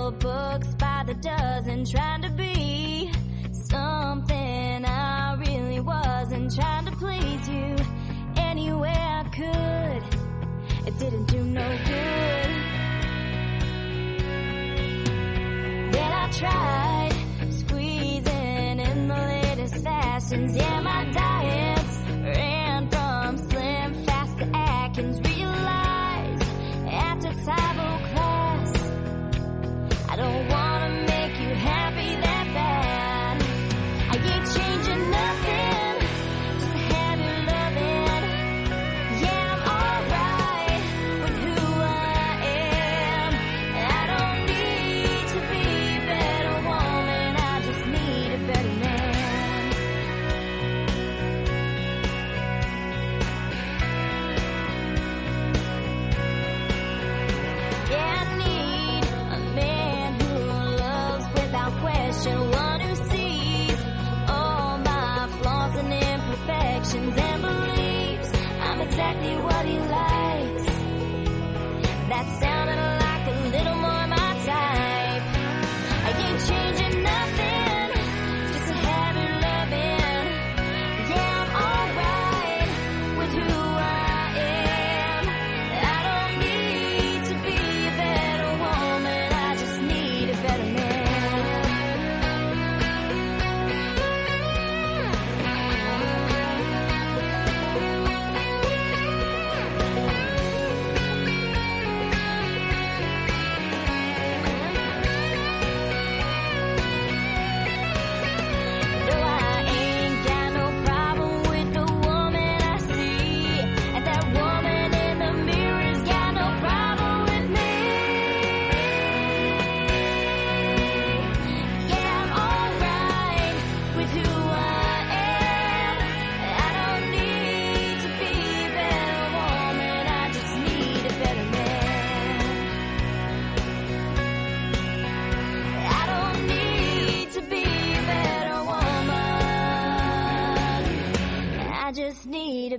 [0.07, 3.11] self-help books by the dozen, trying to be
[3.51, 7.75] something I really wasn't, trying to please you
[8.37, 10.87] any way I could.
[10.87, 12.49] It didn't do no good.
[15.93, 20.55] Then I tried squeezing in the latest fashions.
[20.55, 25.26] Yeah, my diets ran from slim fast to Atkins.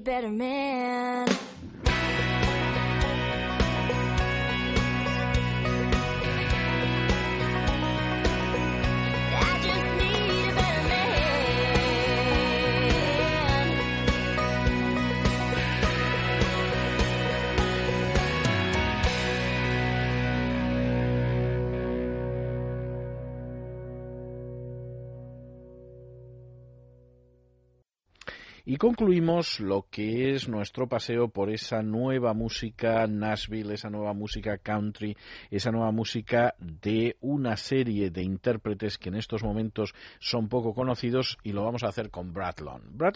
[0.08, 0.57] Better man.
[28.78, 35.16] Concluimos lo que es nuestro paseo por esa nueva música Nashville, esa nueva música country,
[35.50, 41.38] esa nueva música de una serie de intérpretes que en estos momentos son poco conocidos
[41.42, 42.32] y lo vamos a hacer con.
[42.32, 42.60] Brad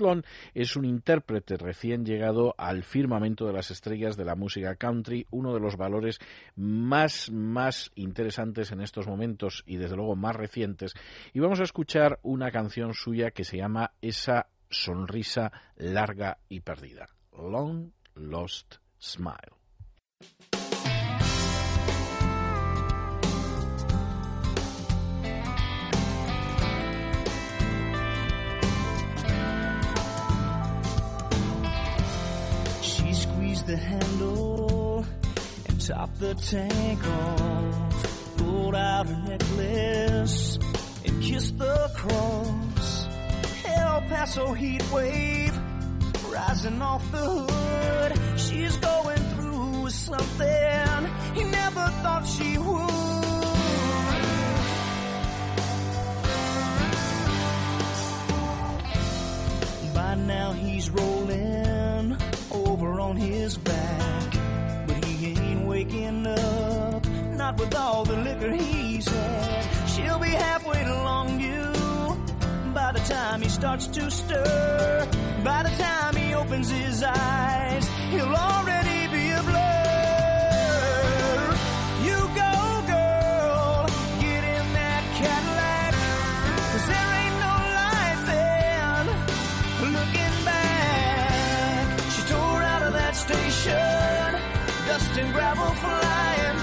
[0.00, 5.26] Long es un intérprete recién llegado al firmamento de las estrellas de la música country,
[5.30, 6.18] uno de los valores
[6.56, 10.94] más, más interesantes en estos momentos y desde luego más recientes.
[11.32, 17.06] Y vamos a escuchar una canción suya que se llama Esa sonrisa larga y perdida.
[17.38, 19.56] Long Lost Smile.
[32.82, 35.04] She squeezed the handle
[35.68, 38.36] and topped the tank off.
[38.36, 40.58] Pulled out her necklace
[41.04, 42.81] and kissed the cross.
[43.92, 45.54] El Paso heat wave
[46.32, 48.40] rising off the hood.
[48.40, 52.88] She's going through something he never thought she would.
[59.94, 62.16] By now he's rolling
[62.50, 64.30] over on his back,
[64.86, 67.06] but he ain't waking up.
[67.36, 69.88] Not with all the liquor he's had.
[69.90, 71.71] She'll be halfway along you by the
[73.12, 75.06] time he starts to stir.
[75.44, 79.60] By the time he opens his eyes, he'll already be a blur.
[82.08, 82.54] You go,
[82.94, 83.86] girl,
[84.24, 85.92] get in that Cadillac,
[86.68, 89.02] 'cause there ain't no life in
[89.96, 91.84] looking back.
[92.14, 94.28] She tore out of that station,
[94.88, 96.58] dust and gravel flying,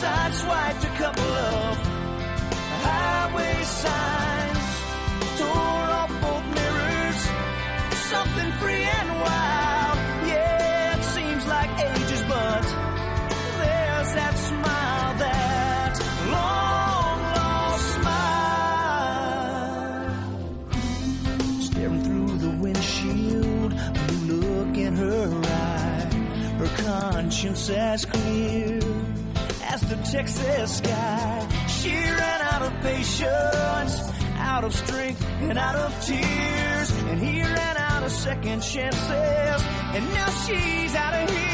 [0.00, 1.72] sideswiped a couple of
[2.84, 4.27] highway signs,
[27.70, 28.78] as clear
[29.64, 31.48] as the Texas sky.
[31.68, 34.02] She ran out of patience,
[34.36, 36.90] out of strength, and out of tears.
[37.10, 39.62] And he ran out of second chances,
[39.94, 41.46] and now she's out of here.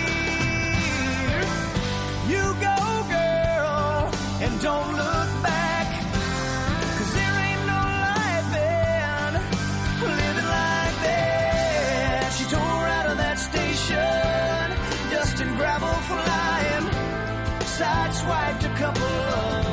[2.32, 2.78] You go,
[3.14, 4.10] girl,
[4.42, 5.63] and don't look back.
[18.74, 19.63] Couple of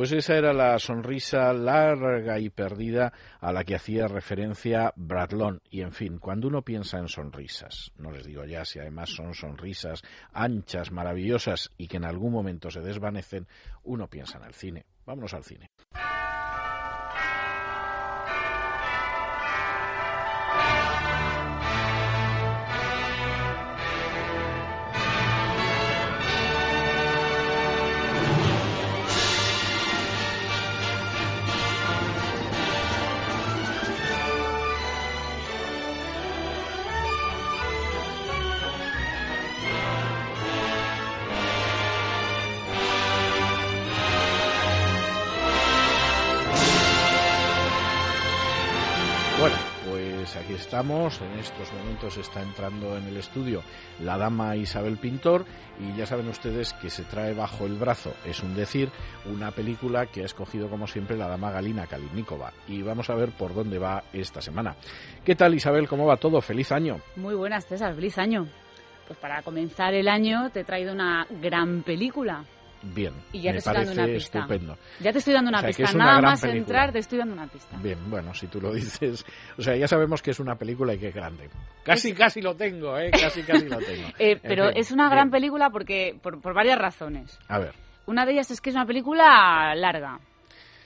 [0.00, 5.60] Pues esa era la sonrisa larga y perdida a la que hacía referencia Bradlon.
[5.68, 9.34] Y en fin, cuando uno piensa en sonrisas, no les digo ya si además son
[9.34, 10.00] sonrisas
[10.32, 13.46] anchas, maravillosas y que en algún momento se desvanecen,
[13.82, 14.86] uno piensa en el cine.
[15.04, 15.68] Vámonos al cine.
[50.70, 53.60] Estamos, en estos momentos está entrando en el estudio
[54.04, 55.44] la dama Isabel Pintor
[55.80, 58.88] y ya saben ustedes que se trae bajo el brazo, es un decir,
[59.26, 63.30] una película que ha escogido como siempre la dama Galina Kalinnikova y vamos a ver
[63.30, 64.76] por dónde va esta semana.
[65.24, 65.88] ¿Qué tal Isabel?
[65.88, 66.40] ¿Cómo va todo?
[66.40, 67.00] Feliz año.
[67.16, 68.46] Muy buenas César, feliz año.
[69.08, 72.44] Pues para comenzar el año te he traído una gran película.
[72.82, 74.38] Bien, Y ya me te estoy dando una pista.
[74.38, 74.78] estupendo.
[75.00, 75.92] Ya te estoy dando una O sea, pista.
[75.98, 76.58] Nada más película.
[76.60, 77.76] entrar te estoy dando una pista.
[77.76, 79.24] Bien, bueno, si tú lo dices,
[79.58, 81.50] o sea, ya sabemos que es una película y que es grande.
[81.84, 83.10] Casi, casi lo tengo, ¿eh?
[83.10, 84.08] Casi, casi lo tengo.
[84.18, 85.40] Eh, En pero fin, es una gran bien.
[85.42, 87.38] película porque por, por varias razones.
[87.48, 87.74] A ver,
[88.06, 90.18] Una de ellas es que es una película larga.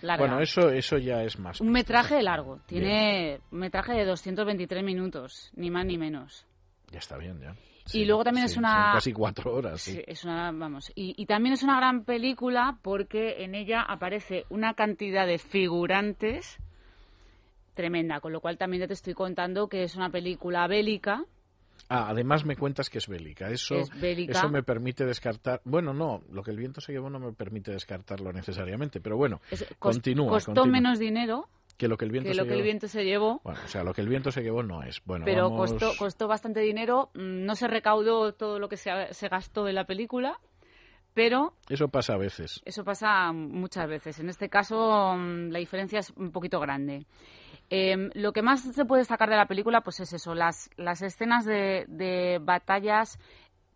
[0.02, 0.26] larga.
[0.26, 1.60] bueno, eso, eso ya es más.
[1.60, 2.58] Un metraje largo.
[2.66, 6.44] Tiene un metraje de 223 minutos, ni más ni menos.
[6.90, 7.54] Ya está bien, ya.
[7.92, 8.90] Y luego también sí, es una...
[8.94, 10.00] casi cuatro horas, sí.
[10.06, 10.90] Es una, vamos.
[10.94, 16.58] Y, y también es una gran película porque en ella aparece una cantidad de figurantes
[17.74, 21.24] tremenda, con lo cual también ya te estoy contando que es una película bélica.
[21.88, 23.50] Ah, además me cuentas que es bélica.
[23.50, 24.32] Eso, Es bélica.
[24.32, 25.60] eso me permite descartar.
[25.64, 29.40] Bueno, no, lo que el viento se llevó no me permite descartarlo necesariamente, pero bueno,
[29.50, 30.28] Es- continúa.
[30.30, 30.72] costó continúa.
[30.72, 32.64] menos dinero que lo que el viento que se lo que el llevó.
[32.64, 33.40] viento se llevó.
[33.44, 35.02] Bueno, o sea, lo que el viento se llevó no es.
[35.04, 37.10] Bueno, pero vamos- costó, costó bastante dinero.
[37.14, 40.38] mm, No se recaudó todo lo que se, se gastó en la película,
[41.14, 42.60] pero Eso pasa a veces.
[42.64, 44.18] eso pasa muchas veces.
[44.20, 47.06] En este caso, mm, la diferencia es un poquito grande.
[47.70, 51.00] Eh, lo que más se puede destacar de la película, pues es eso, las, las
[51.02, 53.18] escenas de, de batallas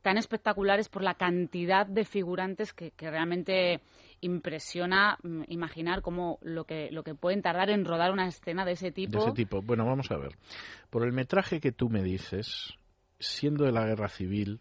[0.03, 3.81] tan espectaculares por la cantidad de figurantes que, que realmente
[4.21, 8.73] impresiona mm, imaginar cómo lo que, lo que pueden tardar en rodar una escena de
[8.73, 9.19] ese tipo.
[9.19, 9.63] De ese tipo.
[9.63, 10.37] Bueno, vamos a ver.
[10.91, 12.75] Por el metraje que tú me dices,
[13.19, 14.61] siendo de la guerra civil,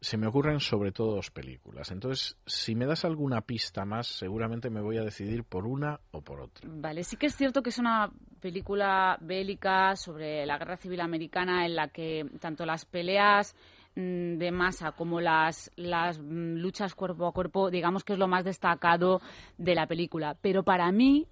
[0.00, 1.92] se me ocurren sobre todo dos películas.
[1.92, 6.22] Entonces, si me das alguna pista más, seguramente me voy a decidir por una o
[6.22, 6.68] por otra.
[6.68, 8.10] Vale, sí que es cierto que es una
[8.40, 13.54] película bélica sobre la guerra civil americana en la que tanto las peleas
[13.94, 18.44] de masa como las, las mm, luchas cuerpo a cuerpo, digamos que es lo más
[18.44, 19.20] destacado
[19.58, 20.36] de la película.
[20.40, 21.26] Pero para mí,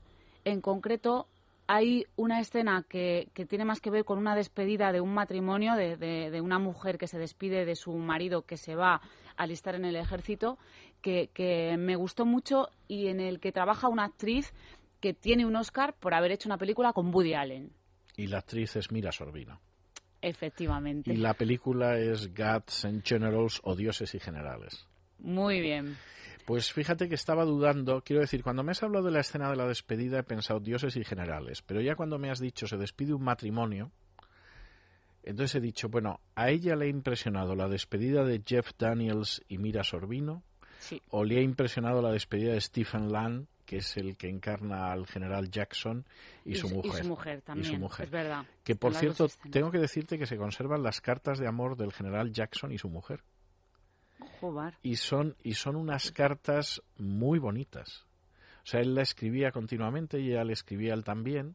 [0.44, 1.26] en concreto,
[1.66, 5.74] hay una escena que, que tiene más que ver con una despedida de un matrimonio,
[5.74, 9.00] de, de- una mujer que se despide de su marido que se va a
[9.36, 10.58] alistar en el ejército,
[11.00, 14.52] que, que me gustó mucho y en el que trabaja una actriz
[15.00, 17.70] que tiene un Oscar por haber hecho una película con Woody Allen.
[18.16, 19.60] Y la actriz es Mira Sorbino.
[20.22, 21.12] Efectivamente.
[21.12, 24.86] Y la película es Gods and Generals o Dioses y Generales.
[25.18, 25.96] Muy bien.
[26.46, 29.56] Pues fíjate que estaba dudando, quiero decir, cuando me has hablado de la escena de
[29.56, 33.12] la despedida he pensado dioses y generales, pero ya cuando me has dicho se despide
[33.14, 33.92] un matrimonio,
[35.22, 39.58] entonces he dicho, bueno, a ella le ha impresionado la despedida de Jeff Daniels y
[39.58, 40.42] Mira Sorbino,
[40.80, 41.02] Sí.
[41.10, 45.06] o le ha impresionado la despedida de Stephen Lang, que es el que encarna al
[45.06, 46.04] general Jackson,
[46.44, 46.92] y, su mujer.
[46.92, 48.06] Y su mujer también, mujer.
[48.06, 48.44] es verdad.
[48.64, 52.32] Que por cierto, tengo que decirte que se conservan las cartas de amor del general
[52.32, 53.22] Jackson y su mujer.
[54.40, 54.74] Joder.
[54.82, 58.06] Y son, y son unas cartas muy bonitas.
[58.64, 61.54] O sea, él la escribía continuamente y ella le escribía él también.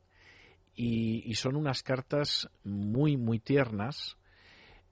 [0.74, 4.16] Y, y son unas cartas muy, muy tiernas.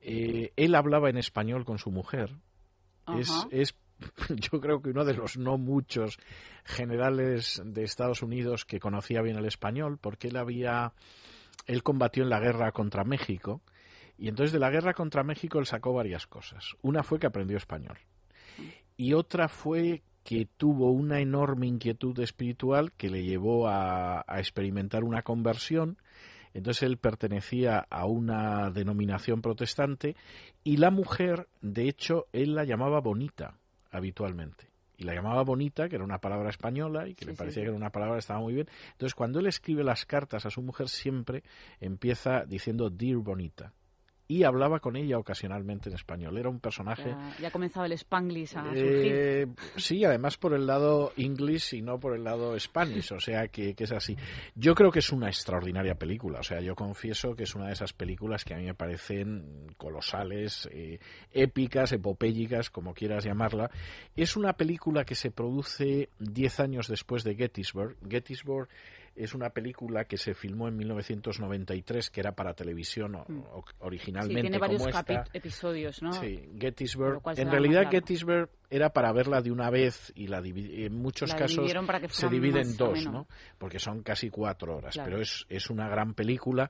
[0.01, 2.35] Eh, él hablaba en español con su mujer.
[3.17, 3.77] Es, es,
[4.29, 6.17] yo creo que uno de los no muchos
[6.63, 10.93] generales de Estados Unidos que conocía bien el español, porque él había,
[11.65, 13.61] él combatió en la guerra contra México,
[14.17, 16.75] y entonces de la guerra contra México él sacó varias cosas.
[16.81, 17.97] Una fue que aprendió español,
[18.95, 25.03] y otra fue que tuvo una enorme inquietud espiritual que le llevó a, a experimentar
[25.03, 25.97] una conversión.
[26.53, 30.15] Entonces él pertenecía a una denominación protestante
[30.63, 33.57] y la mujer, de hecho, él la llamaba bonita
[33.93, 34.67] habitualmente.
[34.97, 37.65] Y la llamaba bonita, que era una palabra española y que Sí, le parecía sí.
[37.65, 38.67] que era una palabra que estaba muy bien.
[38.91, 41.43] Entonces cuando él escribe las cartas a su mujer siempre
[41.79, 43.73] empieza diciendo Dear Bonita.
[44.27, 46.37] Y hablaba con ella ocasionalmente en español.
[46.37, 47.15] Era un personaje...
[47.39, 48.83] Ya, comenzado el Spanglish a surgir.
[48.83, 53.47] Eh, sí, además por el lado inglés y no por el lado Spanish, o sea
[53.47, 54.15] que, que es así.
[54.55, 57.73] Yo creo que es una extraordinaria película, o sea, yo confieso que es una de
[57.73, 60.99] esas películas que a mí me parecen colosales, eh,
[61.31, 63.69] épicas, epopélicas, como quieras llamarla.
[64.15, 67.97] Es una película que se produce 10 años después de Gettysburg.
[68.09, 68.69] Gettysburg
[69.15, 73.43] es una película que se filmó en 1993, que era para televisión Mm.
[73.43, 75.25] Sí, originalmente tiene varios como esta.
[75.33, 76.13] episodios, ¿no?
[76.13, 77.21] Sí, Gettysburg.
[77.37, 77.89] En realidad.
[77.91, 81.71] Gettysburg era para verla de una vez y la en muchos La casos
[82.09, 83.05] se divide en dos.
[83.05, 83.27] ¿no?
[83.57, 85.09] Porque son casi cuatro horas, Claro.
[85.11, 86.69] pero es, es una gran película.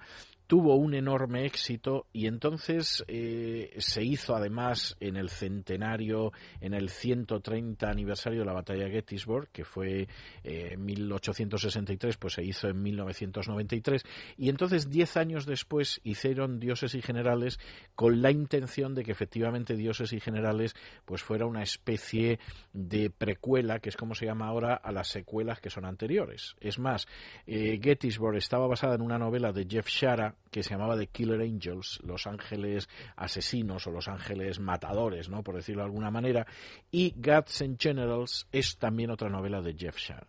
[0.53, 6.31] Tuvo un enorme éxito y entonces eh, se hizo además en el centenario,
[6.61, 10.07] en el 130 aniversario de la batalla de Gettysburg, que fue
[10.43, 14.03] eh, en 1863, pues se hizo en 1993.
[14.37, 17.59] Y entonces, diez años después, hicieron Dioses y Generales
[17.95, 22.37] con la intención de que efectivamente Dioses y Generales pues fuera una especie
[22.73, 26.55] de precuela, que es como se llama ahora, a las secuelas que son anteriores.
[26.59, 27.07] Es más,
[27.47, 31.41] eh, Gettysburg estaba basada en una novela de Jeff Shara que se llamaba The Killer
[31.41, 35.43] Angels, Los Ángeles Asesinos o Los Ángeles Matadores, ¿no?
[35.43, 36.45] por decirlo de alguna manera,
[36.91, 40.27] y Gods and Generals es también otra novela de Jeff Shara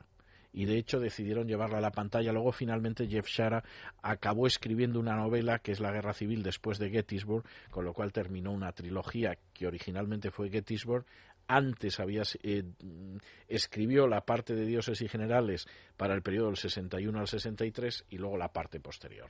[0.55, 2.33] y de hecho decidieron llevarla a la pantalla.
[2.33, 3.65] Luego finalmente Jeff Shara
[4.03, 8.13] acabó escribiendo una novela que es La Guerra Civil después de Gettysburg, con lo cual
[8.13, 11.05] terminó una trilogía que originalmente fue Gettysburg.
[11.47, 12.65] Antes había eh,
[13.49, 15.67] escribió la parte de Dioses y Generales
[15.97, 19.29] para el periodo del 61 al 63 y luego la parte posterior.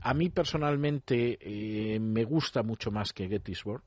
[0.00, 3.82] A mí personalmente eh, me gusta mucho más que Gettysburg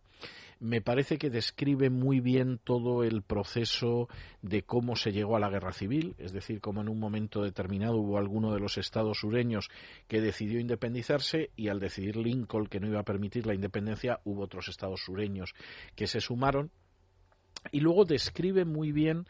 [0.60, 4.10] me parece que describe muy bien todo el proceso
[4.42, 7.98] de cómo se llegó a la guerra civil, es decir, cómo en un momento determinado
[7.98, 9.70] hubo alguno de los estados sureños
[10.08, 14.44] que decidió independizarse y al decidir Lincoln que no iba a permitir la independencia, hubo
[14.44, 15.54] otros estados sureños
[15.96, 16.72] que se sumaron
[17.72, 19.26] y luego describe muy bien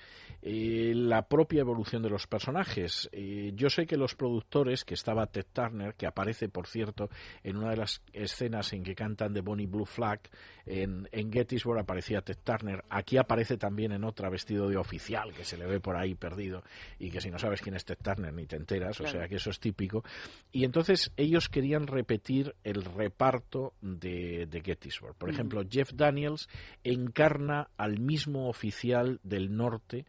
[0.50, 3.10] eh, la propia evolución de los personajes.
[3.12, 7.10] Eh, yo sé que los productores, que estaba Ted Turner, que aparece, por cierto,
[7.44, 10.22] en una de las escenas en que cantan de Bonnie Blue Flag,
[10.66, 12.86] en, en Gettysburg aparecía Ted Turner.
[12.90, 16.64] Aquí aparece también en otra vestido de oficial, que se le ve por ahí perdido,
[16.98, 19.36] y que si no sabes quién es Ted Turner ni te enteras, o sea que
[19.36, 20.06] eso es típico.
[20.54, 25.16] Y entonces ellos querían repetir el reparto de, de Gettysburg.
[25.18, 26.48] Por ejemplo, Jeff Daniels
[26.86, 30.06] encarna al mismo oficial del norte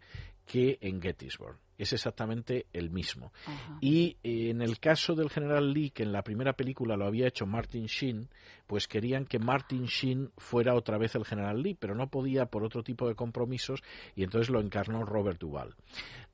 [0.48, 1.58] que en Gettysburg.
[1.78, 3.32] Es exactamente el mismo.
[3.46, 3.78] Ajá.
[3.80, 7.28] Y eh, en el caso del general Lee, que en la primera película lo había
[7.28, 8.28] hecho Martin Sheen,
[8.68, 12.62] pues querían que Martin Sheen fuera otra vez el general Lee, pero no podía por
[12.62, 13.82] otro tipo de compromisos
[14.14, 15.74] y entonces lo encarnó Robert Duvall.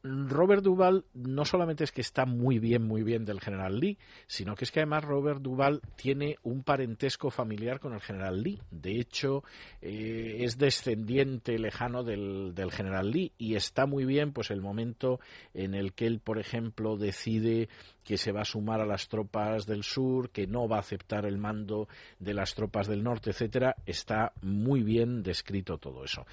[0.02, 4.54] Robert Duvall no solamente es que está muy bien, muy bien del general Lee, sino
[4.54, 8.60] que es que además Robert Duvall tiene un parentesco familiar con el general Lee.
[8.70, 9.44] De hecho,
[9.80, 15.20] eh, es descendiente lejano del, del general Lee y está muy bien pues el momento
[15.54, 17.68] en el que él, por ejemplo, decide
[18.04, 21.24] que se va a sumar a las tropas del sur, que no va a aceptar
[21.24, 26.26] el mando de las tropas del norte, etcétera, está muy bien descrito todo eso.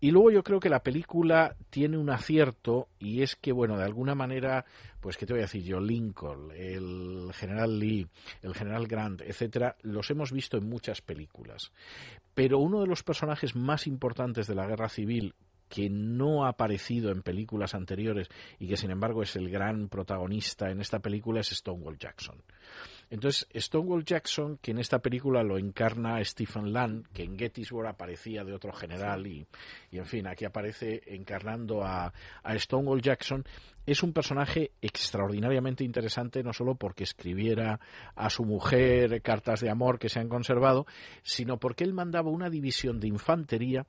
[0.00, 3.84] Y luego yo creo que la película tiene un acierto y es que, bueno, de
[3.84, 4.66] alguna manera,
[5.00, 5.80] pues, ¿qué te voy a decir yo?
[5.80, 8.06] Lincoln, el general Lee,
[8.42, 11.72] el general Grant, etcétera, los hemos visto en muchas películas.
[12.34, 15.34] Pero uno de los personajes más importantes de la guerra civil
[15.68, 20.70] que no ha aparecido en películas anteriores y que sin embargo es el gran protagonista
[20.70, 22.42] en esta película es Stonewall Jackson.
[23.10, 28.44] Entonces, Stonewall Jackson, que en esta película lo encarna Stephen Land, que en Gettysburg aparecía
[28.44, 29.46] de otro general y,
[29.90, 32.12] y en fin, aquí aparece encarnando a,
[32.42, 33.44] a Stonewall Jackson,
[33.86, 37.80] es un personaje extraordinariamente interesante, no solo porque escribiera
[38.14, 40.86] a su mujer cartas de amor que se han conservado,
[41.22, 43.86] sino porque él mandaba una división de infantería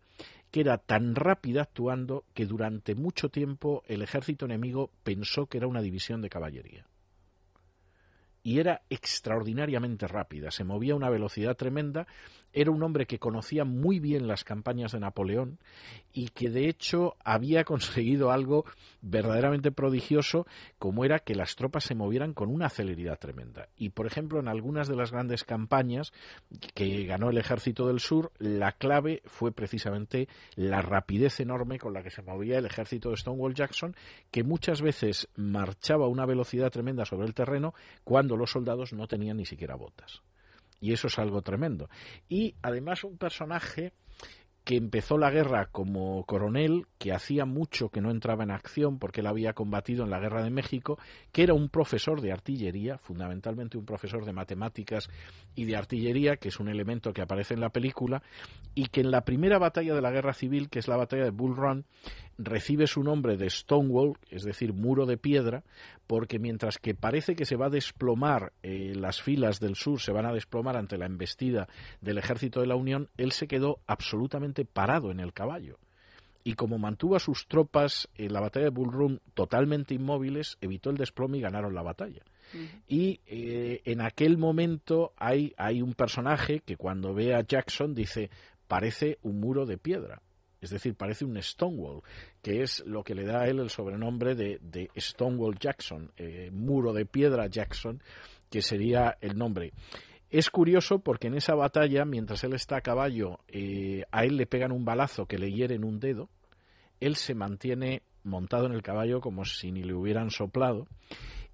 [0.56, 5.68] que era tan rápida actuando que durante mucho tiempo el ejército enemigo pensó que era
[5.68, 6.88] una división de caballería.
[8.42, 12.08] Y era extraordinariamente rápida, se movía a una velocidad tremenda,
[12.56, 15.60] era un hombre que conocía muy bien las campañas de Napoleón
[16.14, 18.66] y que de hecho había conseguido algo
[19.02, 20.48] verdaderamente prodigioso
[20.80, 23.68] como era que las tropas se movieran con una celeridad tremenda.
[23.76, 26.14] Y por ejemplo, en algunas de las grandes campañas
[26.74, 32.04] que ganó el ejército del sur, la clave fue precisamente la rapidez enorme con la
[32.04, 33.96] que se movía el ejército de Stonewall Jackson,
[34.32, 37.74] que muchas veces marchaba a una velocidad tremenda sobre el terreno
[38.06, 40.22] cuando los soldados no tenían ni siquiera botas.
[40.80, 41.90] Y eso es algo tremendo.
[42.30, 43.94] Y además un personaje
[44.66, 49.22] que empezó la guerra como coronel, que hacía mucho que no entraba en acción porque
[49.22, 50.98] él había combatido en la guerra de México,
[51.32, 55.08] que era un profesor de artillería, fundamentalmente un profesor de matemáticas
[55.54, 58.24] y de artillería, que es un elemento que aparece en la película,
[58.74, 61.30] y que en la primera batalla de la guerra civil, que es la batalla de
[61.30, 61.86] Bull Run,
[62.38, 65.64] recibe su nombre de Stonewall, es decir, muro de piedra,
[66.08, 70.12] porque mientras que parece que se va a desplomar, eh, las filas del sur se
[70.12, 71.68] van a desplomar ante la embestida
[72.02, 75.78] del ejército de la Unión, él se quedó absolutamente parado en el caballo.
[76.44, 80.92] Y como mantuvo a sus tropas en la batalla de Bull Run totalmente inmóviles, evitó
[80.92, 82.22] el desplome y ganaron la batalla.
[82.88, 88.30] Y eh, en aquel momento hay, hay un personaje que cuando ve a Jackson dice,
[88.68, 90.22] parece un muro de piedra.
[90.66, 92.02] Es decir, parece un Stonewall,
[92.42, 96.50] que es lo que le da a él el sobrenombre de, de Stonewall Jackson, eh,
[96.52, 98.02] muro de piedra Jackson,
[98.50, 99.74] que sería el nombre.
[100.30, 104.48] Es curioso porque en esa batalla, mientras él está a caballo, eh, a él le
[104.48, 106.30] pegan un balazo que le hiere en un dedo,
[107.00, 110.88] él se mantiene montado en el caballo como si ni le hubieran soplado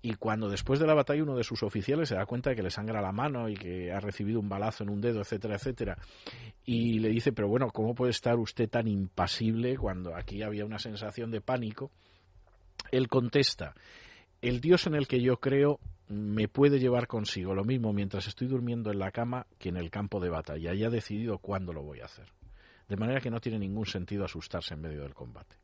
[0.02, 2.64] y cuando después de la batalla uno de sus oficiales se da cuenta de que
[2.64, 5.98] le sangra la mano y que ha recibido un balazo en un dedo, etcétera, etcétera,
[6.66, 10.80] y le dice, pero bueno, ¿cómo puede estar usted tan impasible cuando aquí había una
[10.80, 11.92] sensación de pánico?
[12.92, 13.76] Él contesta,
[14.42, 18.48] el Dios en el que yo creo me puede llevar consigo lo mismo mientras estoy
[18.48, 21.84] durmiendo en la cama que en el campo de batalla y ha decidido cuándo lo
[21.84, 22.26] voy a hacer.
[22.90, 25.61] De manera que no tiene ningún sentido asustarse en medio del combate.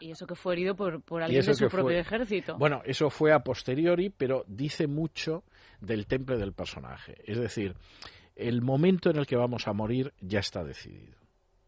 [0.00, 2.56] Y eso que fue herido por, por alguien de su propio ejército.
[2.56, 5.44] Bueno, eso fue a posteriori, pero dice mucho
[5.80, 7.16] del temple del personaje.
[7.24, 7.74] Es decir,
[8.36, 11.18] el momento en el que vamos a morir ya está decidido.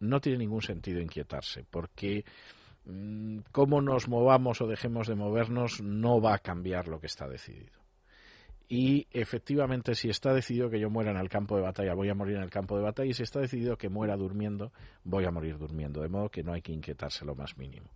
[0.00, 2.24] No tiene ningún sentido inquietarse, porque
[2.84, 7.28] mm, cómo nos movamos o dejemos de movernos no va a cambiar lo que está
[7.28, 7.86] decidido
[8.68, 12.14] y efectivamente si está decidido que yo muera en el campo de batalla, voy a
[12.14, 14.72] morir en el campo de batalla y si está decidido que muera durmiendo,
[15.04, 17.88] voy a morir durmiendo, de modo que no hay que inquietarse lo más mínimo.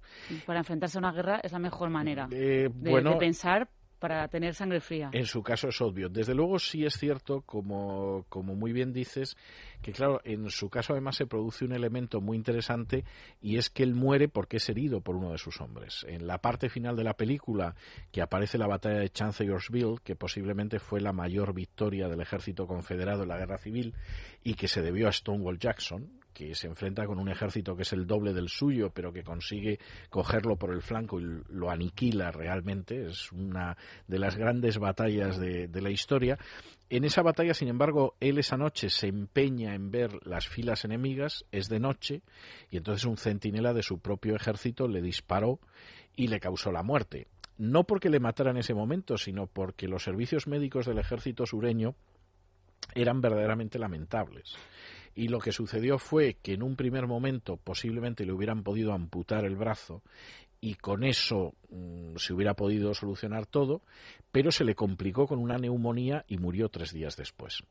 [0.46, 3.68] Para enfrentarse a una guerra es la mejor manera eh, de pensar
[4.00, 5.10] para tener sangre fría.
[5.12, 6.08] En su caso es obvio.
[6.08, 9.36] Desde luego sí es cierto, como, como muy bien dices,
[9.82, 13.04] que claro, en su caso además se produce un elemento muy interesante
[13.40, 16.04] y es que él muere porque es herido por uno de sus hombres.
[16.08, 17.76] En la parte final de la película,
[18.10, 23.22] que aparece la batalla de Chancellorsville, que posiblemente fue la mayor victoria del ejército confederado
[23.22, 23.94] en la guerra civil
[24.42, 27.92] y que se debió a Stonewall Jackson, que se enfrenta con un ejército que es
[27.92, 29.78] el doble del suyo, pero que consigue
[30.08, 33.06] cogerlo por el flanco y lo aniquila realmente.
[33.06, 33.76] Es una
[34.06, 36.38] de las grandes batallas de, la historia.
[36.88, 41.44] En esa batalla, sin embargo, él esa noche se empeña en ver las filas enemigas,
[41.52, 42.22] es de noche,
[42.70, 45.60] y entonces un centinela de su propio ejército le disparó
[46.16, 47.28] y le causó la muerte.
[47.58, 51.94] No porque le matara en ese momento, sino porque los servicios médicos del ejército sureño
[52.94, 54.56] eran verdaderamente lamentables
[55.14, 59.44] y lo que sucedió fue que en un primer momento posiblemente le hubieran podido amputar
[59.44, 60.02] el brazo
[60.60, 63.82] y con eso mm, se hubiera podido solucionar todo,
[64.30, 67.62] pero se le complicó con una neumonía y murió tres días después.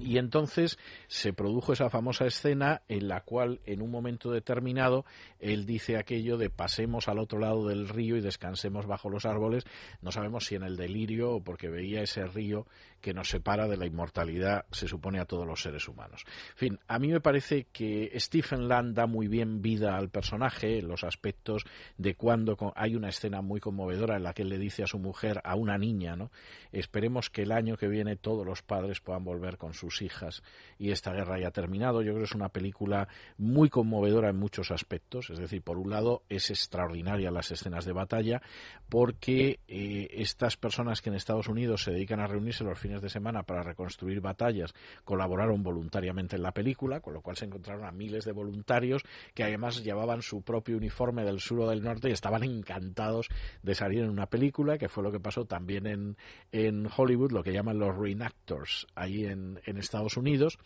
[0.00, 0.76] Y entonces
[1.06, 5.04] se produjo esa famosa escena en la cual, en un momento determinado,
[5.38, 9.64] él dice aquello de pasemos al otro lado del río y descansemos bajo los árboles.
[10.00, 12.66] No sabemos si en el delirio o porque veía ese río
[13.02, 16.24] que nos separa de la inmortalidad, se supone, a todos los seres humanos.
[16.52, 20.80] En fin, a mí me parece que Stephen Land da muy bien vida al personaje,
[20.80, 21.64] los aspectos
[21.98, 24.98] de cuando hay una escena muy conmovedora en la que él le dice a su
[24.98, 26.30] mujer, a una niña, ¿no?
[26.70, 30.42] Esperemos que el año que viene todos los padres puedan volver con sus hijas
[30.78, 32.02] y esta guerra haya terminado.
[32.02, 35.28] Yo creo que es una película muy conmovedora en muchos aspectos.
[35.30, 38.42] Es decir, por un lado, es extraordinaria las escenas de batalla
[38.88, 43.08] porque eh, estas personas que en Estados Unidos se dedican a reunirse los fines de
[43.08, 44.74] semana para reconstruir batallas
[45.04, 49.02] colaboraron voluntariamente en la película, con lo cual se encontraron a miles de voluntarios
[49.34, 53.28] que además llevaban su propio uniforme del sur o del norte y estaban encantados
[53.62, 56.16] de salir en una película, que fue lo que pasó también en,
[56.50, 60.58] en Hollywood, lo que llaman los reenactors, ahí en, en Estados Unidos.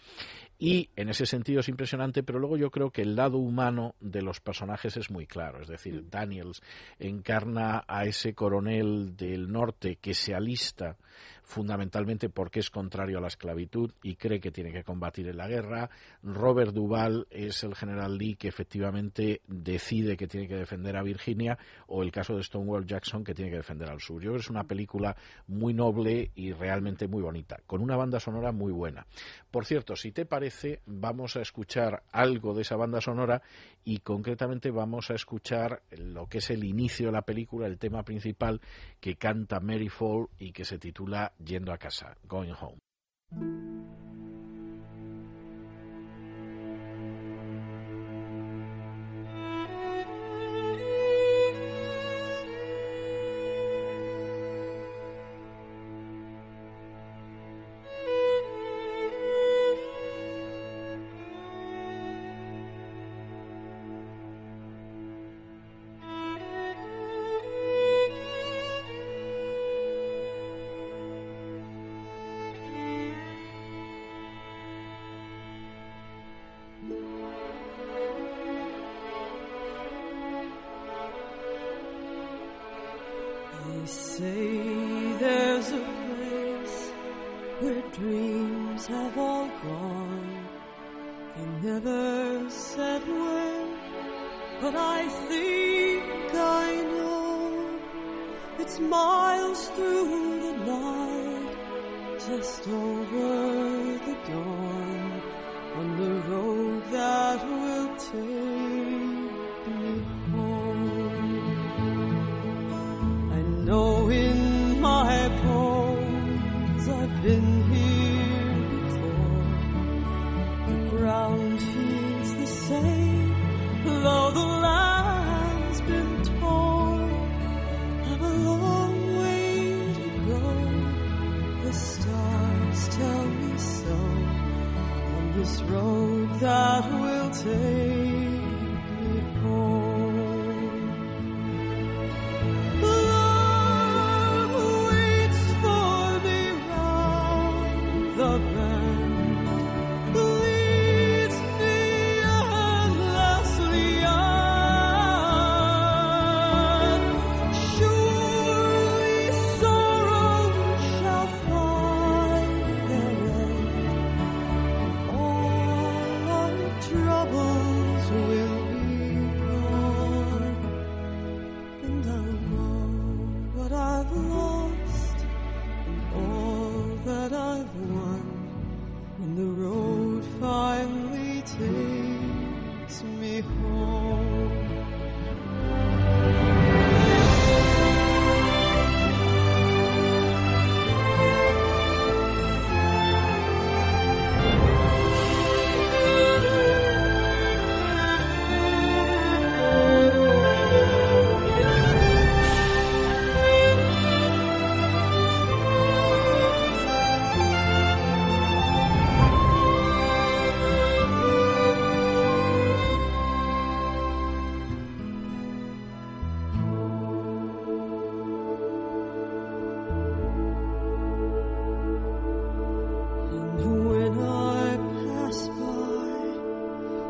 [0.58, 4.22] Y en ese sentido es impresionante, pero luego yo creo que el lado humano de
[4.22, 5.60] los personajes es muy claro.
[5.60, 6.62] Es decir, Daniels
[6.98, 10.96] encarna a ese coronel del norte que se alista
[11.42, 15.46] fundamentalmente porque es contrario a la esclavitud y cree que tiene que combatir en la
[15.46, 15.88] guerra.
[16.22, 21.56] Robert Duval es el general Lee que efectivamente decide que tiene que defender a Virginia
[21.86, 24.20] o el caso de Stonewall Jackson que tiene que defender al sur.
[24.20, 28.18] Yo creo que es una película muy noble y realmente muy bonita, con una banda
[28.18, 29.06] sonora muy buena.
[29.50, 30.45] Por cierto, si te parece,
[30.86, 33.42] vamos a escuchar algo de esa banda sonora
[33.84, 38.02] y concretamente vamos a escuchar lo que es el inicio de la película, el tema
[38.04, 38.60] principal
[39.00, 44.05] que canta Mary Fall y que se titula Yendo a casa, Going Home.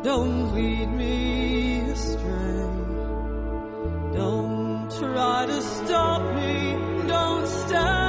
[0.07, 2.63] Don't lead me astray.
[4.13, 6.71] Don't try to stop me.
[7.09, 8.06] Don't stand.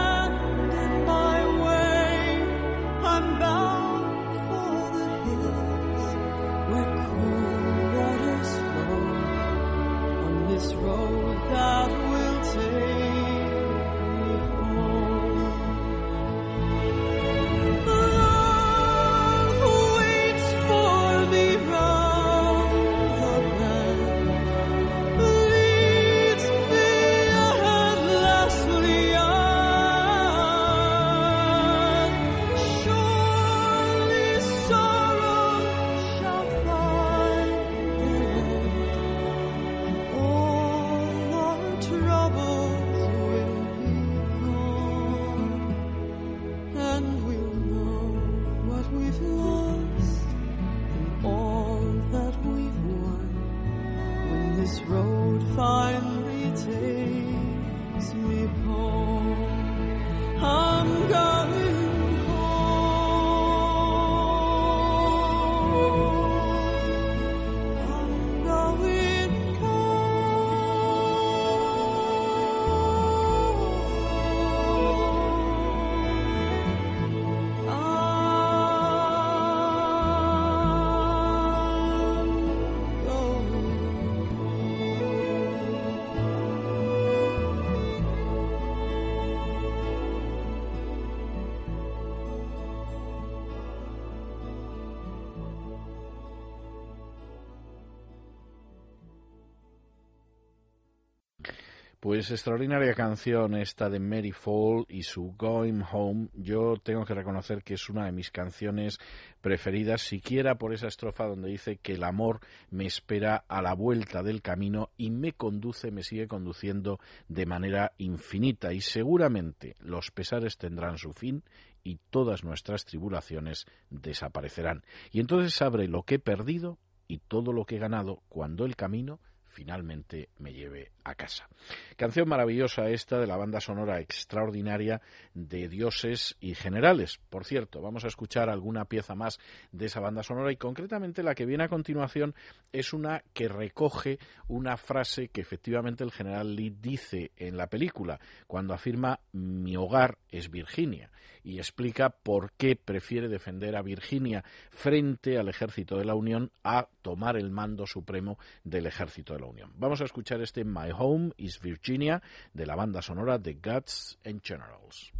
[102.18, 106.30] Pues extraordinaria canción esta de Mary Fall y su Going Home.
[106.34, 108.99] Yo tengo que reconocer que es una de mis canciones
[109.40, 112.40] preferidas, siquiera por esa estrofa donde dice que el amor
[112.70, 117.92] me espera a la vuelta del camino y me conduce, me sigue conduciendo de manera
[117.99, 118.72] infinita.
[118.72, 121.45] Y seguramente los pesares tendrán su fin
[121.84, 124.82] y todas nuestras tribulaciones desaparecerán.
[125.12, 128.74] Y entonces sabré lo que he perdido y todo lo que he ganado cuando el
[128.74, 129.20] camino
[129.59, 131.49] finalmente me lleve a casa.
[131.97, 135.01] Canción maravillosa esta de la banda sonora extraordinaria
[135.35, 137.18] de Dioses y Generales.
[137.29, 139.41] Por cierto, vamos a escuchar alguna pieza más
[139.72, 142.37] de esa banda sonora y concretamente la que viene a continuación
[142.72, 148.21] es una que recoge una frase que efectivamente el general Lee dice en la película
[148.47, 151.11] cuando afirma mi hogar es Virginia
[151.43, 156.89] y explica por qué prefiere defender a Virginia frente al ejército de la Unión a
[157.03, 161.61] tomar el mando supremo del ejército de la Vamos a escuchar este My Home is
[161.61, 162.22] Virginia
[162.53, 165.12] de la banda sonora de Guts and Generals.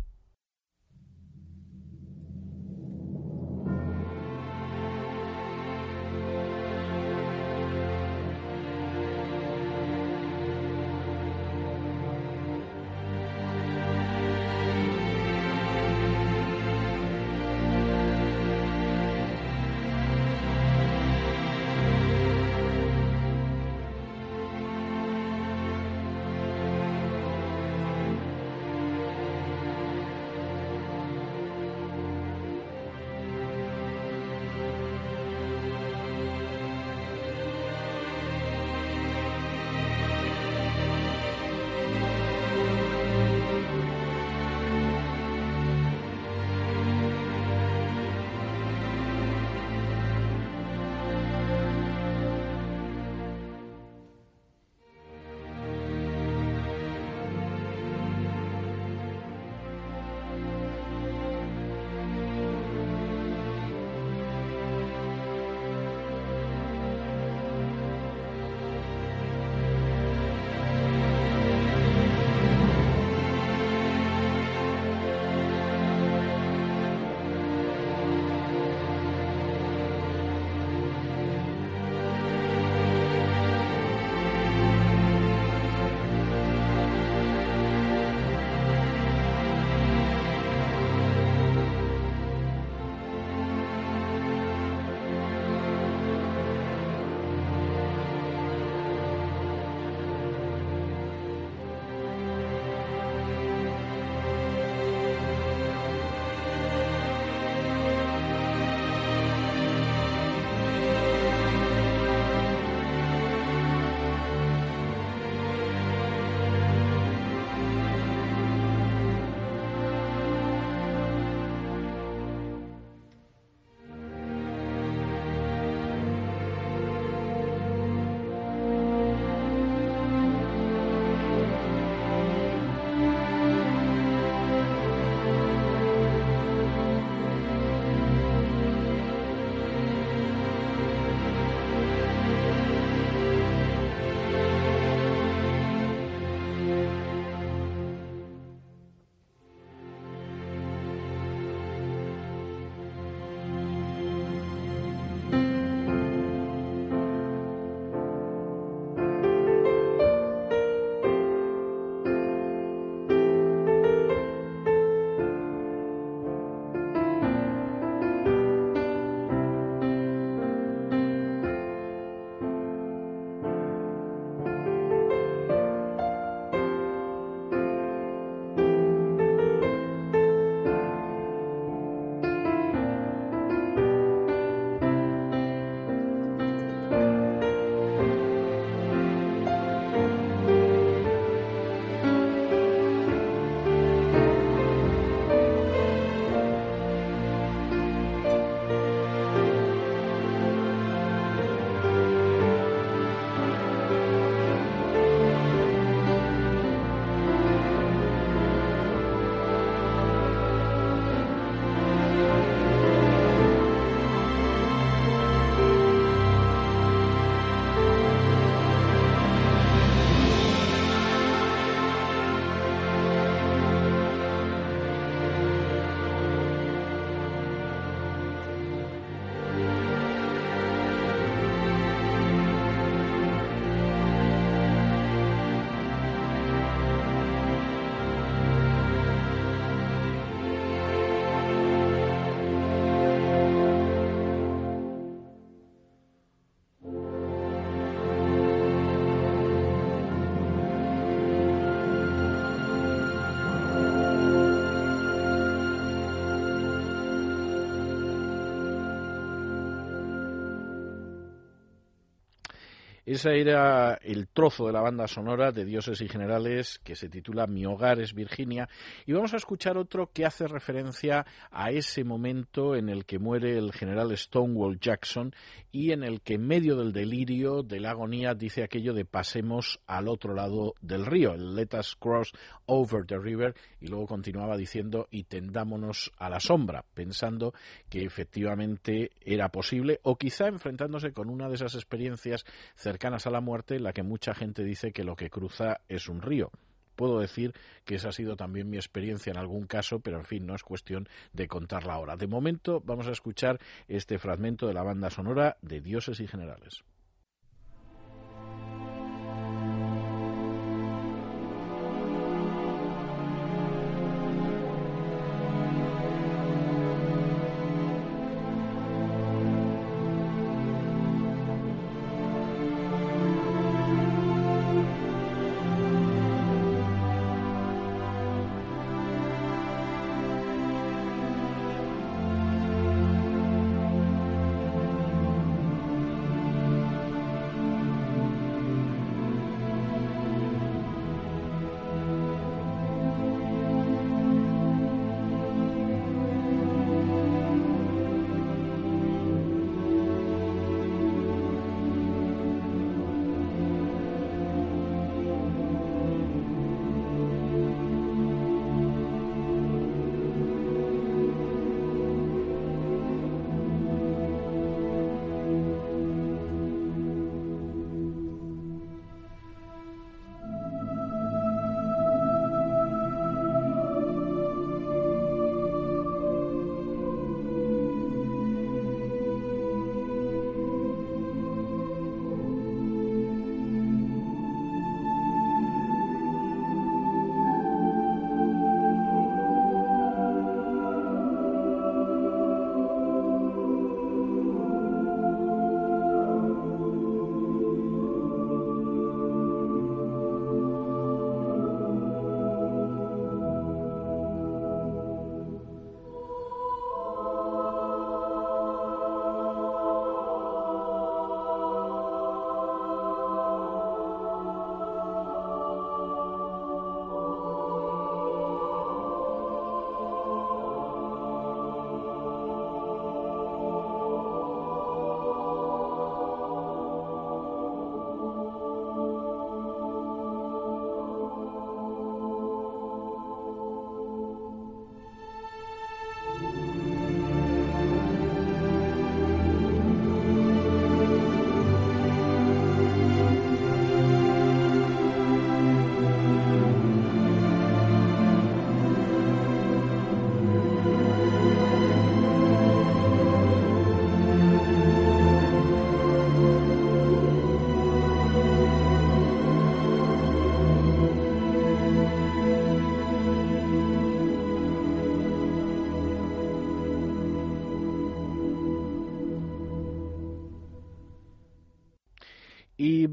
[263.18, 267.48] Ese era el trozo de la banda sonora de Dioses y Generales que se titula
[267.48, 268.68] Mi hogar es Virginia.
[269.06, 273.58] Y vamos a escuchar otro que hace referencia a ese momento en el que muere
[273.58, 275.34] el general Stonewall Jackson
[275.72, 279.80] y en el que en medio del delirio, de la agonía, dice aquello de pasemos
[279.88, 282.32] al otro lado del río, el Let us cross
[282.66, 287.52] over the river, y luego continuaba diciendo y tendámonos a la sombra, pensando
[287.88, 292.44] que efectivamente era posible o quizá enfrentándose con una de esas experiencias
[292.76, 296.10] cercanas cercanas a la muerte la que mucha gente dice que lo que cruza es
[296.10, 296.51] un río.
[296.94, 297.55] Puedo decir
[297.86, 300.62] que esa ha sido también mi experiencia en algún caso, pero en fin, no es
[300.62, 302.16] cuestión de contarla ahora.
[302.16, 306.85] De momento vamos a escuchar este fragmento de la banda sonora de Dioses y Generales.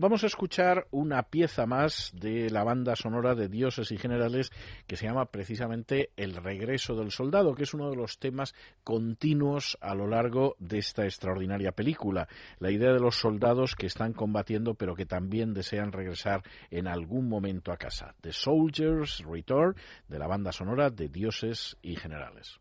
[0.05, 4.51] Vamos a escuchar una pieza más de la banda sonora de Dioses y Generales
[4.85, 8.53] que se llama precisamente El regreso del soldado, que es uno de los temas
[8.83, 12.27] continuos a lo largo de esta extraordinaria película.
[12.59, 17.27] La idea de los soldados que están combatiendo pero que también desean regresar en algún
[17.27, 18.13] momento a casa.
[18.21, 19.75] The Soldiers Return
[20.07, 22.59] de la banda sonora de Dioses y Generales.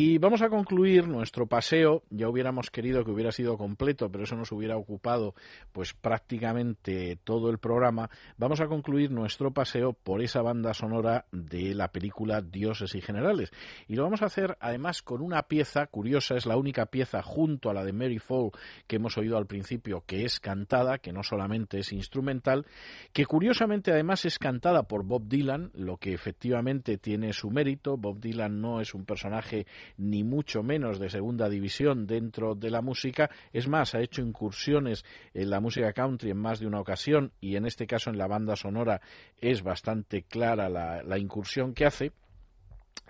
[0.00, 2.04] Y vamos a concluir nuestro paseo.
[2.10, 5.34] Ya hubiéramos querido que hubiera sido completo, pero eso nos hubiera ocupado
[5.72, 8.08] pues prácticamente todo el programa.
[8.36, 13.50] Vamos a concluir nuestro paseo por esa banda sonora de la película Dioses y Generales.
[13.88, 17.68] Y lo vamos a hacer además con una pieza curiosa, es la única pieza junto
[17.68, 18.52] a la de Mary Fall
[18.86, 22.66] que hemos oído al principio que es cantada, que no solamente es instrumental,
[23.12, 27.96] que curiosamente además es cantada por Bob Dylan, lo que efectivamente tiene su mérito.
[27.96, 29.66] Bob Dylan no es un personaje
[29.96, 33.30] ni mucho menos de segunda división dentro de la música.
[33.52, 35.04] Es más, ha hecho incursiones
[35.34, 38.26] en la música country en más de una ocasión y en este caso en la
[38.26, 39.00] banda sonora
[39.40, 42.12] es bastante clara la, la incursión que hace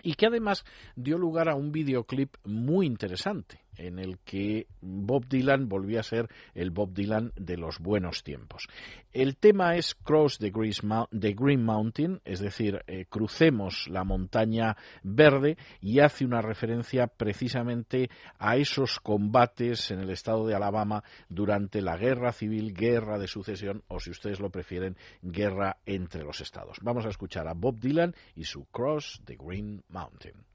[0.03, 0.65] y que además
[0.95, 6.27] dio lugar a un videoclip muy interesante en el que Bob Dylan volvía a ser
[6.53, 8.67] el Bob Dylan de los buenos tiempos.
[9.11, 15.99] El tema es Cross the Green Mountain, es decir, eh, crucemos la montaña verde y
[15.99, 22.31] hace una referencia precisamente a esos combates en el estado de Alabama durante la guerra
[22.33, 26.77] civil, guerra de sucesión o si ustedes lo prefieren, guerra entre los estados.
[26.81, 30.45] Vamos a escuchar a Bob Dylan y su Cross the Green Mountain.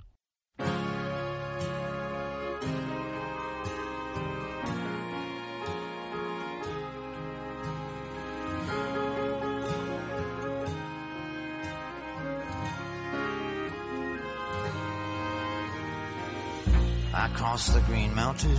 [17.24, 18.58] I cross the green mountain.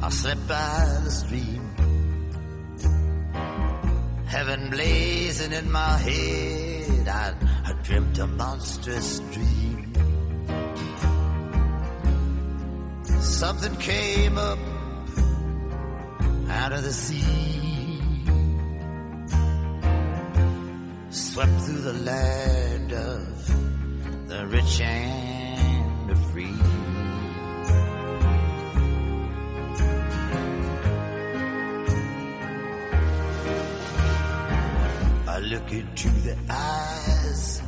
[0.00, 1.62] I slept by the stream.
[4.26, 7.08] Heaven blazing in my head.
[7.08, 7.34] I,
[7.64, 9.92] I dreamt a monstrous dream.
[13.20, 14.60] Something came up
[16.48, 18.22] out of the sea.
[21.10, 25.39] Swept through the land of the rich and
[35.28, 37.62] I look into the eyes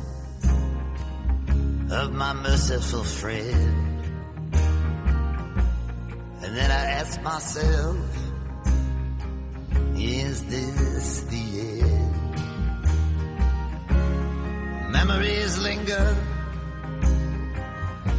[1.91, 4.05] of my merciful friend.
[6.41, 7.97] And then I ask myself,
[9.95, 12.15] is this the end?
[14.91, 16.17] Memories linger,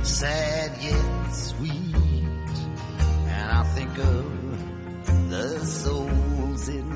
[0.05, 1.95] sad yet sweet.
[3.37, 6.91] And I think of the souls in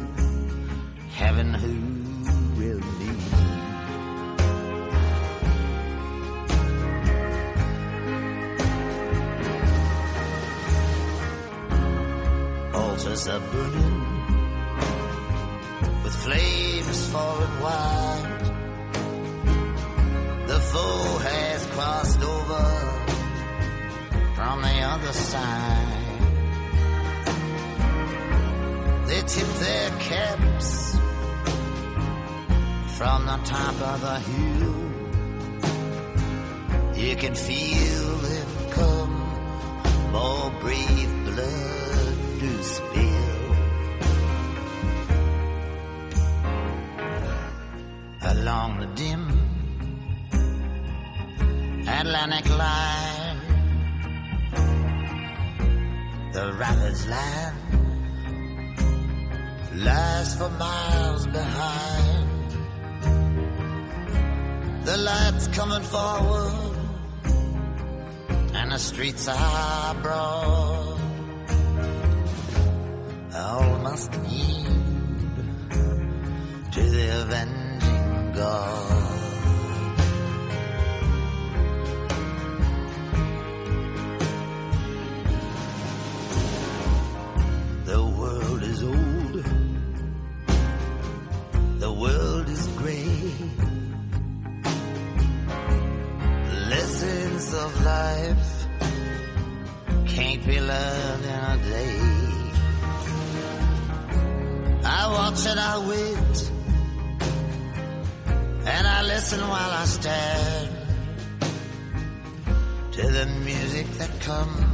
[1.14, 1.74] heaven who
[2.59, 3.18] will meet.
[12.74, 14.05] Altars are burning
[16.05, 18.44] with flames falling wide.
[20.47, 22.88] The foe has crossed over
[24.39, 26.05] from the other side.
[29.09, 30.70] They tip their caps
[32.97, 34.81] from the top of the hill.
[37.05, 39.16] You can feel them come,
[40.12, 43.44] more brave blood to spill.
[48.35, 49.24] Along the dim
[51.89, 53.07] Atlantic line,
[56.33, 57.57] the rapids land
[59.85, 62.29] lies for miles behind.
[64.85, 66.77] The lights coming forward,
[68.55, 71.01] and the streets are broad.
[73.35, 74.67] All must yield
[76.73, 79.07] to the avenging God.
[97.49, 98.66] Lessons of life
[100.07, 102.01] can't be learned in a day.
[104.85, 106.51] I watch and I wait.
[108.66, 110.69] And I listen while I stand
[112.93, 114.65] to the music that comes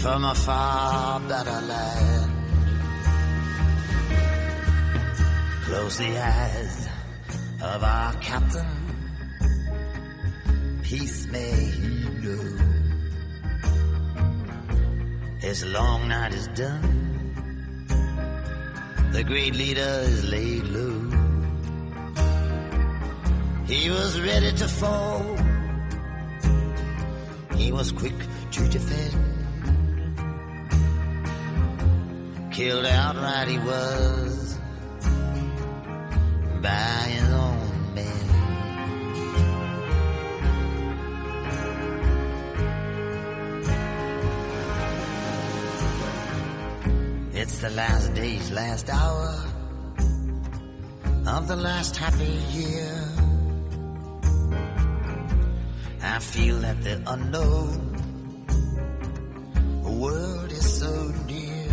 [0.00, 2.32] from a far better land.
[5.64, 6.88] Close the eyes
[7.60, 8.85] of our captain.
[10.86, 11.88] Peace may he
[12.22, 12.44] know.
[15.40, 16.92] His long night is done.
[19.10, 21.00] The great leader is laid low.
[23.66, 25.36] He was ready to fall.
[27.56, 28.18] He was quick
[28.52, 29.16] to defend.
[32.52, 34.56] Killed outright he was
[36.62, 37.75] by his own
[47.46, 49.44] It's the last day's last hour
[51.28, 53.08] of the last happy year.
[56.02, 57.70] I feel that the unknown
[60.00, 60.92] world is so
[61.28, 61.70] near.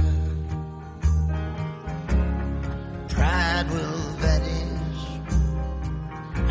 [3.09, 5.01] Pride will vanish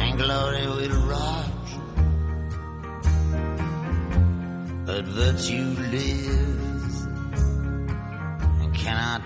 [0.03, 1.73] and glory will rise.
[4.85, 6.72] But virtue lives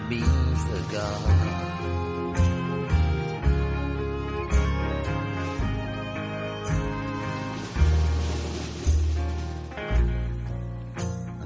[0.08, 1.20] be forgot.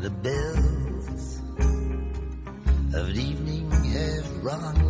[0.00, 1.42] The bells
[2.94, 4.80] of evening have rung.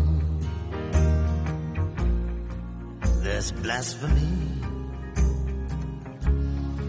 [3.23, 4.39] There's blasphemy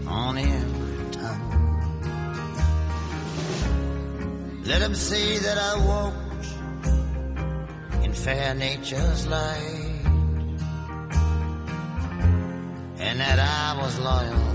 [0.08, 1.52] on every tongue.
[4.64, 6.21] Let them say that I walked in
[8.24, 10.00] fair nature's light
[12.98, 14.52] and that I was loyal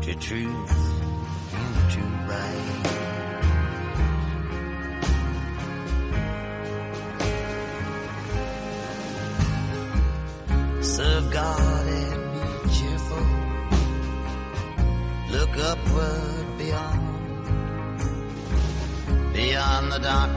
[0.00, 0.70] to truth
[1.52, 2.00] and to
[2.32, 2.95] right.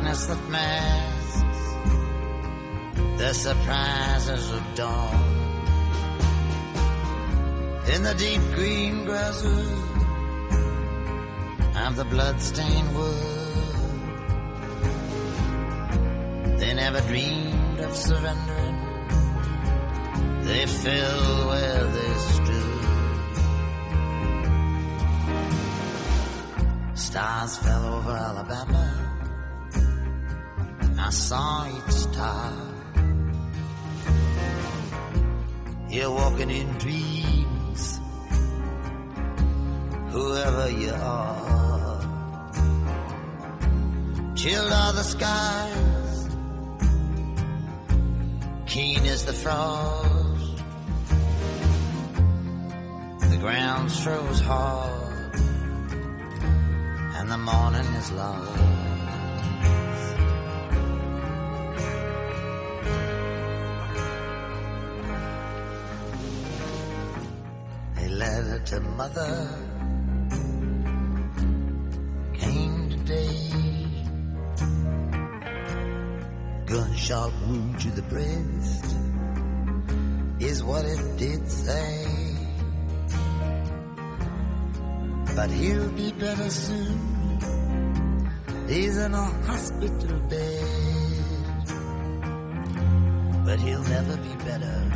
[0.09, 1.43] Darkness that masks
[3.17, 5.25] the surprises of dawn.
[7.93, 9.69] In the deep green grasses
[11.75, 13.15] of the bloodstained wood,
[16.59, 18.77] they never dreamed of surrendering.
[20.43, 22.79] They fell where they stood.
[26.95, 29.08] Stars fell over Alabama.
[31.09, 32.53] I saw each star.
[35.89, 37.99] You're walking in dreams,
[40.11, 42.01] whoever you are.
[44.35, 46.29] Chilled are the skies,
[48.67, 50.63] keen is the frost.
[53.31, 55.33] The ground froze hard,
[57.17, 58.88] and the morning is lost.
[68.69, 69.49] To mother
[72.35, 73.51] came today.
[76.67, 78.85] Gunshot wound to the breast
[80.39, 82.05] is what it did say.
[85.35, 87.39] But he'll be better soon.
[88.67, 91.65] He's in a hospital bed.
[93.45, 94.88] But he'll never be better.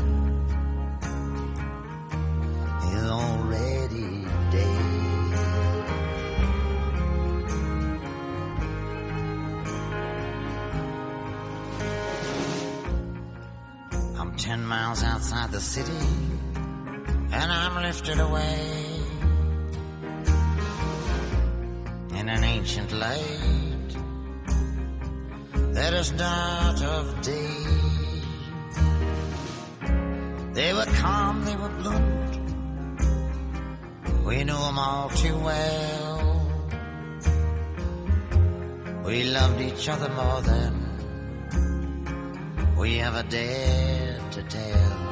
[15.73, 16.07] City,
[17.31, 18.59] and I'm lifted away
[22.19, 23.91] in an ancient light
[25.77, 27.57] that is not of day.
[30.53, 32.33] They were calm, they were blunt.
[34.27, 36.19] We knew them all too well.
[39.07, 40.73] We loved each other more than
[42.77, 45.02] we ever dared to tell.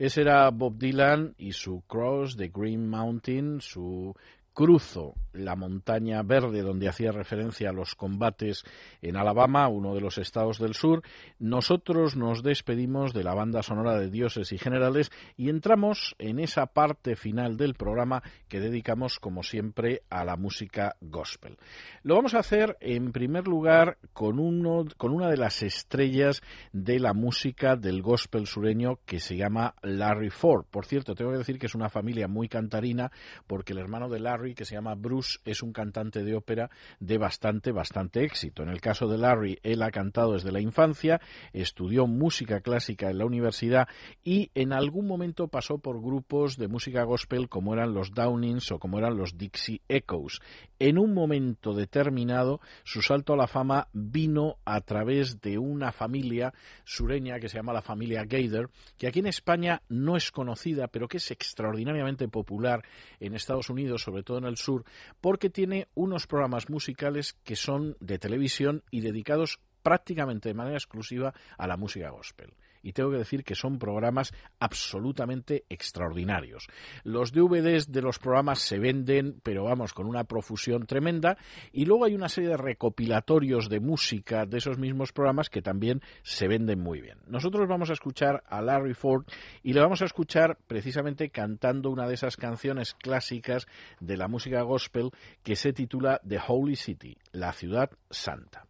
[0.00, 4.14] Ese era Bob Dylan y su Cross the Green Mountain, su
[4.52, 8.64] cruzo la montaña verde donde hacía referencia a los combates
[9.00, 11.02] en Alabama, uno de los estados del sur,
[11.38, 16.66] nosotros nos despedimos de la banda sonora de Dioses y Generales y entramos en esa
[16.66, 21.56] parte final del programa que dedicamos, como siempre, a la música gospel.
[22.02, 26.98] Lo vamos a hacer, en primer lugar, con, uno, con una de las estrellas de
[26.98, 30.64] la música del gospel sureño que se llama Larry Ford.
[30.70, 33.10] Por cierto, tengo que decir que es una familia muy cantarina
[33.46, 37.18] porque el hermano de Larry, que se llama Bruce, es un cantante de ópera de
[37.18, 38.62] bastante, bastante éxito.
[38.62, 41.20] En el caso de Larry, él ha cantado desde la infancia,
[41.52, 43.88] estudió música clásica en la universidad
[44.24, 48.78] y en algún momento pasó por grupos de música gospel como eran los Downings o
[48.78, 50.40] como eran los Dixie Echoes.
[50.78, 56.54] En un momento determinado, su salto a la fama vino a través de una familia
[56.84, 61.08] sureña que se llama la familia Gaither, que aquí en España no es conocida, pero
[61.08, 62.82] que es extraordinariamente popular
[63.18, 64.84] en Estados Unidos, sobre en el sur,
[65.20, 71.34] porque tiene unos programas musicales que son de televisión y dedicados prácticamente de manera exclusiva
[71.56, 76.66] a la música gospel y tengo que decir que son programas absolutamente extraordinarios.
[77.04, 81.36] Los DVDs de los programas se venden, pero vamos, con una profusión tremenda,
[81.72, 86.00] y luego hay una serie de recopilatorios de música de esos mismos programas que también
[86.22, 87.18] se venden muy bien.
[87.26, 89.24] Nosotros vamos a escuchar a Larry Ford
[89.62, 93.66] y le vamos a escuchar precisamente cantando una de esas canciones clásicas
[94.00, 95.10] de la música gospel
[95.42, 98.66] que se titula The Holy City, la ciudad santa.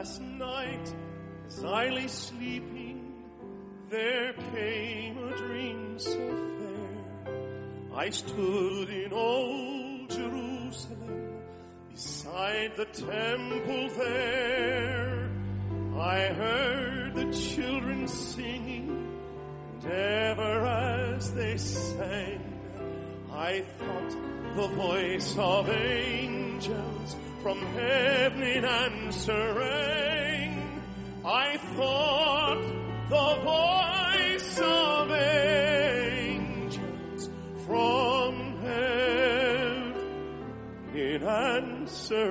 [0.00, 0.94] Last night,
[1.46, 3.12] as I lay sleeping,
[3.90, 7.34] there came a dream so fair.
[7.94, 11.42] I stood in old Jerusalem,
[11.90, 15.28] beside the temple there.
[15.98, 18.88] I heard the children singing,
[19.74, 22.40] and ever as they sang,
[23.34, 24.16] I thought
[24.56, 30.50] the voice of angels from heaven in answering.
[31.24, 32.62] I thought
[33.08, 35.10] the voice of
[36.30, 37.30] angels
[37.66, 39.94] from heaven
[40.94, 42.30] in answering.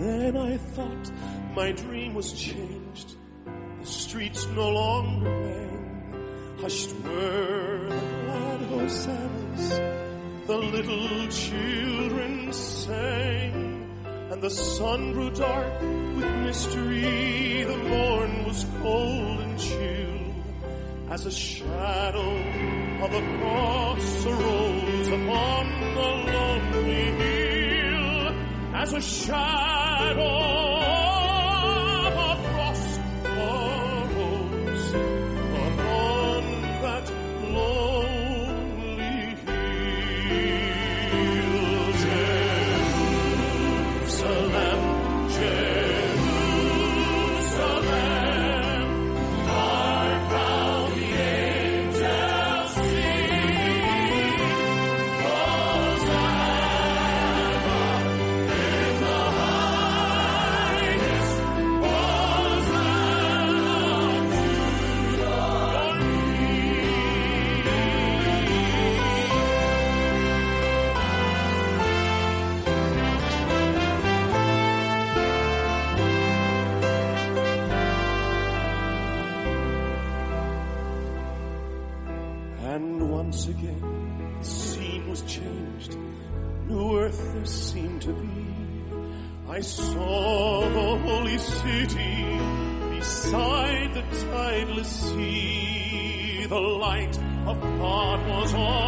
[0.00, 1.10] Then I thought
[1.54, 3.16] my dream was changed.
[3.80, 6.56] The streets no longer rang.
[6.60, 9.80] Hushed were the glad hosannas.
[10.46, 13.90] The little children sang.
[14.30, 17.64] And the sun grew dark with mystery.
[17.64, 20.34] The morn was cold and chill.
[21.10, 22.32] As a shadow
[23.04, 27.41] of a cross arose upon the lonely hill
[28.82, 30.91] as a shadow
[95.02, 96.46] sea.
[96.48, 98.81] The light of God was on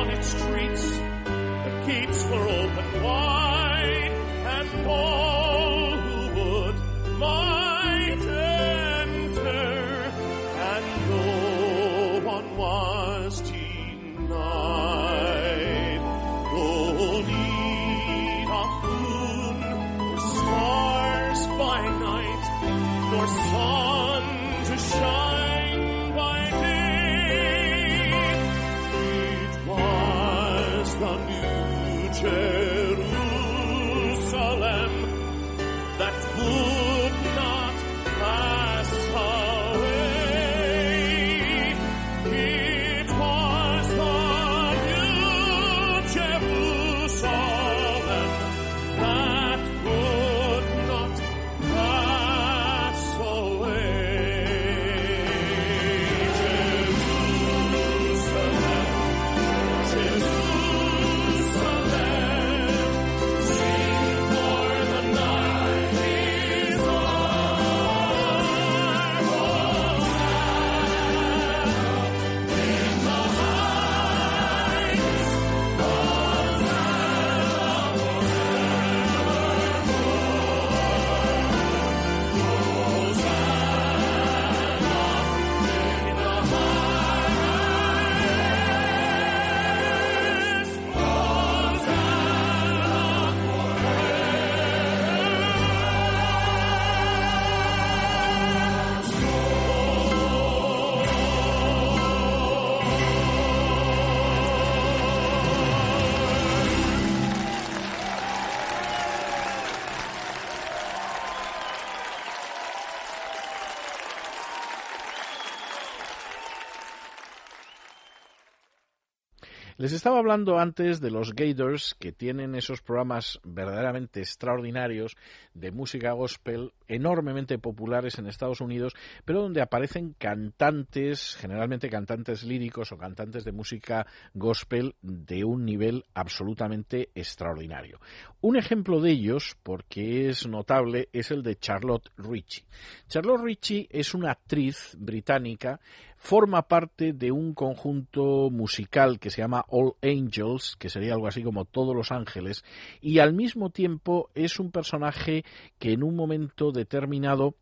[119.84, 125.14] Les estaba hablando antes de los Gators, que tienen esos programas verdaderamente extraordinarios
[125.52, 128.94] de música gospel, enormemente populares en Estados Unidos,
[129.24, 136.04] pero donde aparecen cantantes, generalmente cantantes líricos o cantantes de música gospel de un nivel
[136.14, 138.00] absolutamente extraordinario.
[138.40, 142.64] Un ejemplo de ellos, porque es notable, es el de Charlotte Ritchie.
[143.08, 145.80] Charlotte Ritchie es una actriz británica
[146.24, 151.42] forma parte de un conjunto musical que se llama All Angels, que sería algo así
[151.42, 152.64] como Todos los Ángeles,
[153.02, 155.44] y al mismo tiempo es un personaje
[155.78, 157.54] que en un momento determinado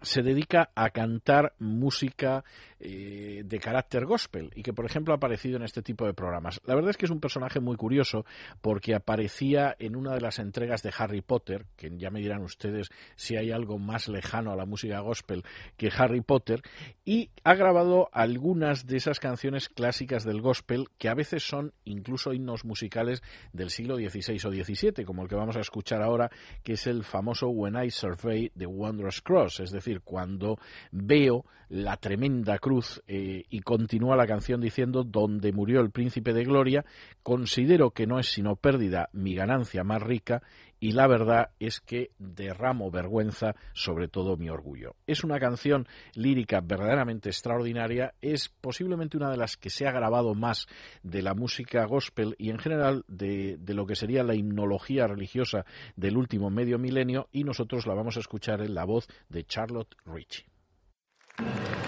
[0.00, 2.44] se dedica a cantar música
[2.86, 6.60] eh, de carácter gospel y que, por ejemplo, ha aparecido en este tipo de programas.
[6.66, 8.26] La verdad es que es un personaje muy curioso
[8.60, 12.90] porque aparecía en una de las entregas de Harry Potter, que ya me dirán ustedes
[13.16, 15.44] si hay algo más lejano a la música gospel
[15.78, 16.60] que Harry Potter,
[17.06, 22.34] y ha grabado algunas de esas canciones clásicas del gospel que a veces son incluso
[22.34, 23.22] himnos musicales
[23.54, 26.30] del siglo XVI o XVII, como el que vamos a escuchar ahora,
[26.62, 30.58] que es el famoso When I Survey the Wondrous Cross, es decir, cuando
[30.92, 36.44] veo la tremenda cruz eh, y continúa la canción diciendo donde murió el príncipe de
[36.44, 36.84] gloria,
[37.24, 40.40] considero que no es sino pérdida mi ganancia más rica
[40.78, 44.94] y la verdad es que derramo vergüenza sobre todo mi orgullo.
[45.08, 50.36] Es una canción lírica verdaderamente extraordinaria, es posiblemente una de las que se ha grabado
[50.36, 50.68] más
[51.02, 55.66] de la música gospel y en general de, de lo que sería la himnología religiosa
[55.96, 59.96] del último medio milenio y nosotros la vamos a escuchar en la voz de Charlotte
[60.06, 60.53] Ritchie.
[61.36, 61.83] To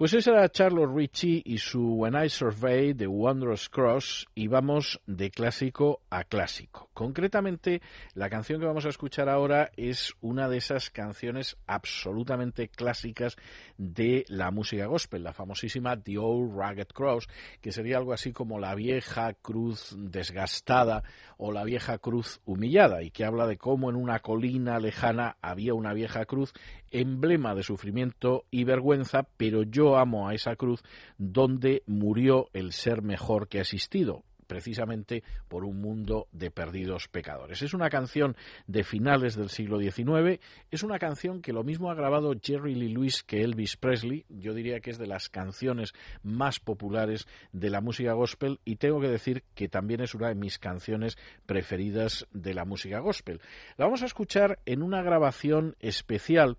[0.00, 4.98] Pues ese era Charles Ritchie y su When I Survey The Wondrous Cross y vamos
[5.04, 6.79] de clásico a clásico.
[7.00, 7.80] Concretamente,
[8.12, 13.36] la canción que vamos a escuchar ahora es una de esas canciones absolutamente clásicas
[13.78, 17.26] de la música gospel, la famosísima The Old Rugged Cross,
[17.62, 21.02] que sería algo así como la vieja cruz desgastada
[21.38, 25.72] o la vieja cruz humillada y que habla de cómo en una colina lejana había
[25.72, 26.52] una vieja cruz
[26.90, 30.82] emblema de sufrimiento y vergüenza, pero yo amo a esa cruz
[31.16, 37.62] donde murió el ser mejor que ha existido precisamente por un mundo de perdidos pecadores.
[37.62, 38.36] Es una canción
[38.66, 40.40] de finales del siglo XIX,
[40.72, 44.52] es una canción que lo mismo ha grabado Jerry Lee Lewis que Elvis Presley, yo
[44.52, 45.92] diría que es de las canciones
[46.24, 50.34] más populares de la música gospel y tengo que decir que también es una de
[50.34, 51.16] mis canciones
[51.46, 53.40] preferidas de la música gospel.
[53.76, 56.56] La vamos a escuchar en una grabación especial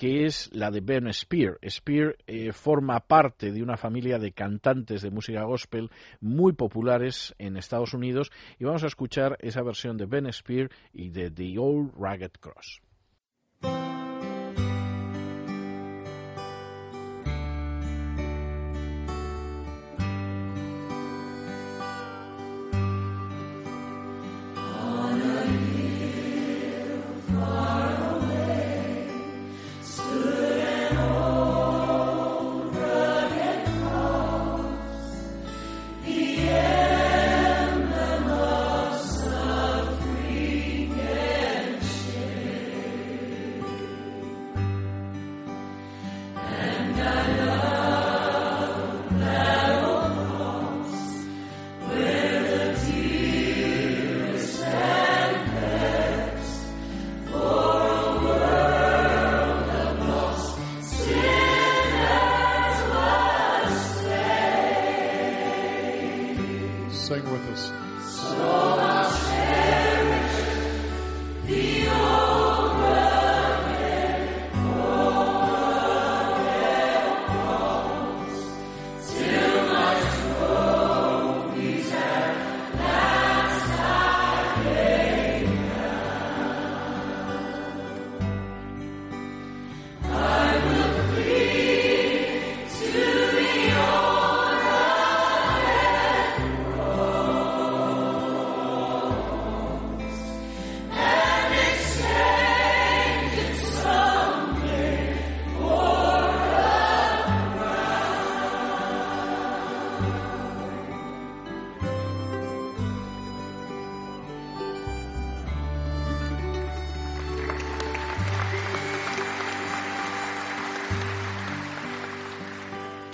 [0.00, 1.58] que es la de Ben Spear.
[1.68, 5.90] Spear eh, forma parte de una familia de cantantes de música gospel
[6.22, 11.10] muy populares en Estados Unidos y vamos a escuchar esa versión de Ben Spear y
[11.10, 12.80] de The Old Ragged Cross.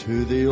[0.07, 0.46] To the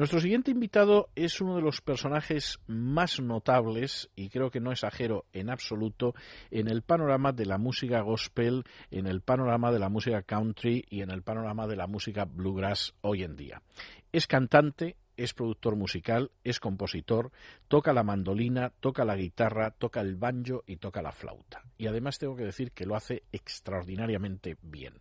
[0.00, 5.26] Nuestro siguiente invitado es uno de los personajes más notables, y creo que no exagero
[5.34, 6.14] en absoluto,
[6.50, 11.02] en el panorama de la música gospel, en el panorama de la música country y
[11.02, 13.60] en el panorama de la música bluegrass hoy en día.
[14.12, 17.32] Es cantante, es productor musical, es compositor,
[17.66, 21.64] toca la mandolina, toca la guitarra, toca el banjo y toca la flauta.
[21.76, 24.94] Y además tengo que decir que lo hace extraordinariamente bien.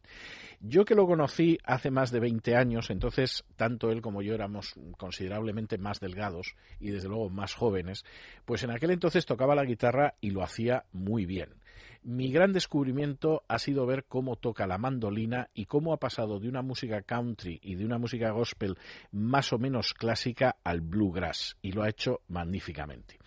[0.60, 4.74] Yo que lo conocí hace más de 20 años, entonces tanto él como yo éramos
[4.98, 8.04] considerablemente más delgados y desde luego más jóvenes,
[8.44, 11.54] pues en aquel entonces tocaba la guitarra y lo hacía muy bien.
[12.02, 16.48] Mi gran descubrimiento ha sido ver cómo toca la mandolina y cómo ha pasado de
[16.48, 18.78] una música country y de una música gospel
[19.12, 23.20] más o menos clásica al bluegrass y lo ha hecho magníficamente.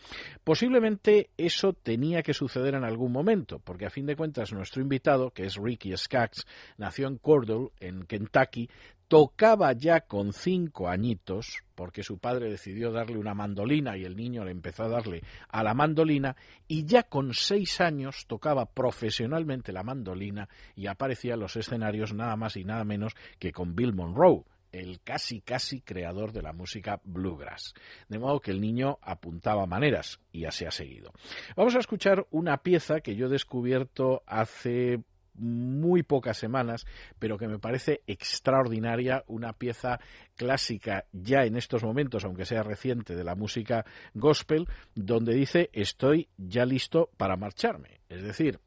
[0.43, 5.33] Posiblemente eso tenía que suceder en algún momento, porque a fin de cuentas nuestro invitado,
[5.33, 6.47] que es Ricky Skaggs,
[6.79, 8.71] nació en Cordell, en Kentucky,
[9.13, 14.43] tocaba ya con cinco añitos, porque su padre decidió darle una mandolina y el niño
[14.43, 16.35] le empezó a darle a la mandolina,
[16.67, 22.37] y ya con seis años tocaba profesionalmente la mandolina y aparecía en los escenarios nada
[22.37, 26.99] más y nada menos que con Bill Monroe el casi casi creador de la música
[27.05, 27.75] bluegrass.
[28.09, 31.13] De modo que el niño apuntaba maneras y así ha seguido.
[31.55, 35.03] Vamos a escuchar una pieza que yo he descubierto hace
[35.35, 36.87] muy pocas semanas,
[37.19, 40.01] pero que me parece extraordinaria, una pieza
[40.37, 43.85] clásica ya en estos momentos, aunque sea reciente, de la música
[44.15, 48.01] gospel, donde dice estoy ya listo para marcharme.
[48.09, 48.61] Es decir,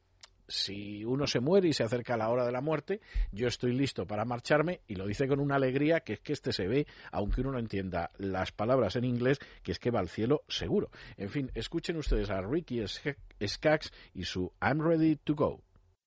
[0.47, 3.01] si uno se muere y se acerca a la hora de la muerte,
[3.31, 6.53] yo estoy listo para marcharme y lo dice con una alegría que es que este
[6.53, 10.09] se ve, aunque uno no entienda las palabras en inglés, que es que va al
[10.09, 10.91] cielo seguro.
[11.17, 12.83] En fin, escuchen ustedes a Ricky
[13.45, 15.61] Skaggs y su I'm ready to go.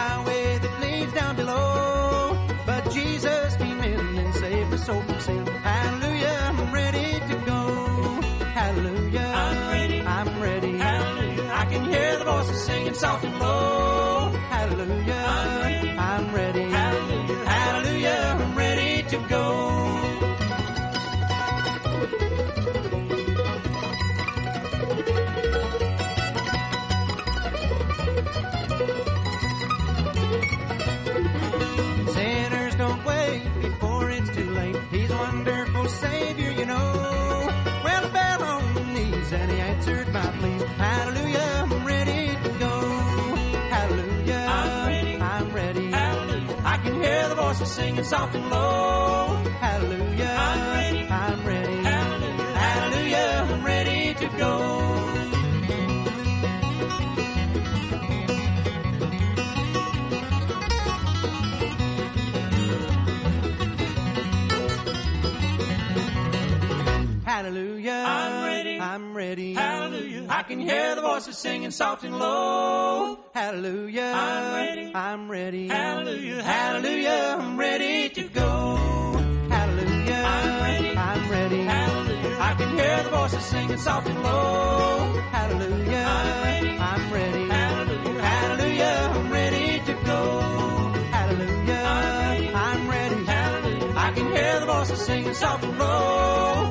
[0.00, 2.36] highway that leads down below.
[2.66, 5.46] But Jesus came in and saved my soul from sin.
[5.46, 7.60] Hallelujah, I'm ready to go.
[8.60, 10.00] Hallelujah, I'm ready.
[10.16, 10.72] I'm ready.
[10.78, 13.89] Hallelujah, I can hear the voices singing soft and low.
[47.70, 49.42] Singing soft and low.
[49.60, 51.02] Hallelujah, I'm ready.
[51.08, 51.76] I'm ready.
[51.82, 54.90] Hallelujah, hallelujah I'm ready to go.
[67.24, 68.04] Hallelujah.
[68.06, 68.80] I'm ready.
[68.80, 69.54] I'm ready.
[69.54, 70.09] Hallelujah.
[70.32, 73.18] I can hear the voices singing soft and low.
[73.34, 74.12] Hallelujah.
[74.14, 74.92] I'm ready.
[74.94, 75.66] I'm ready.
[75.66, 76.42] Hallelujah.
[76.44, 77.36] Hallelujah.
[77.40, 78.76] I'm ready to go.
[79.50, 80.22] Hallelujah.
[80.24, 80.96] I'm ready.
[80.96, 81.62] I'm ready.
[81.62, 82.36] Hallelujah.
[82.38, 85.20] I can hear the voices singing soft and low.
[85.32, 86.06] Hallelujah.
[86.06, 86.78] I'm ready.
[86.78, 87.48] I'm ready.
[87.48, 88.22] Hallelujah.
[88.22, 89.10] Hallelujah.
[89.12, 90.40] I'm ready to go.
[91.10, 91.74] Hallelujah.
[91.74, 92.48] I'm ready.
[92.54, 93.24] I'm ready.
[93.24, 93.94] Hallelujah.
[93.96, 96.69] I can hear the voices singing soft and low.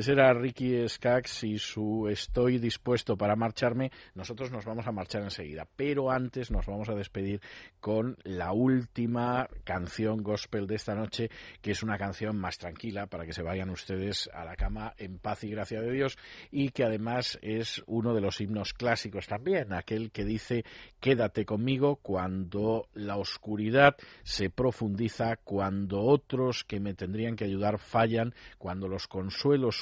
[0.00, 3.92] Ese era Ricky Skaggs y su Estoy dispuesto para marcharme.
[4.14, 7.42] Nosotros nos vamos a marchar enseguida, pero antes nos vamos a despedir
[7.80, 11.28] con la última canción gospel de esta noche,
[11.60, 15.18] que es una canción más tranquila para que se vayan ustedes a la cama en
[15.18, 16.16] paz y gracia de Dios
[16.50, 20.64] y que además es uno de los himnos clásicos también, aquel que dice
[21.00, 28.34] quédate conmigo cuando la oscuridad se profundiza, cuando otros que me tendrían que ayudar fallan,
[28.56, 29.76] cuando los consuelos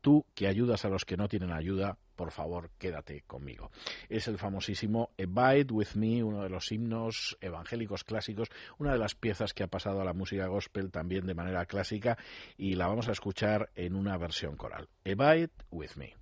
[0.00, 3.70] tú que ayudas a los que no tienen ayuda, por favor, quédate conmigo.
[4.08, 9.14] Es el famosísimo Abide with Me, uno de los himnos evangélicos clásicos, una de las
[9.14, 12.18] piezas que ha pasado a la música gospel también de manera clásica
[12.58, 14.88] y la vamos a escuchar en una versión coral.
[15.04, 16.14] Abide with Me.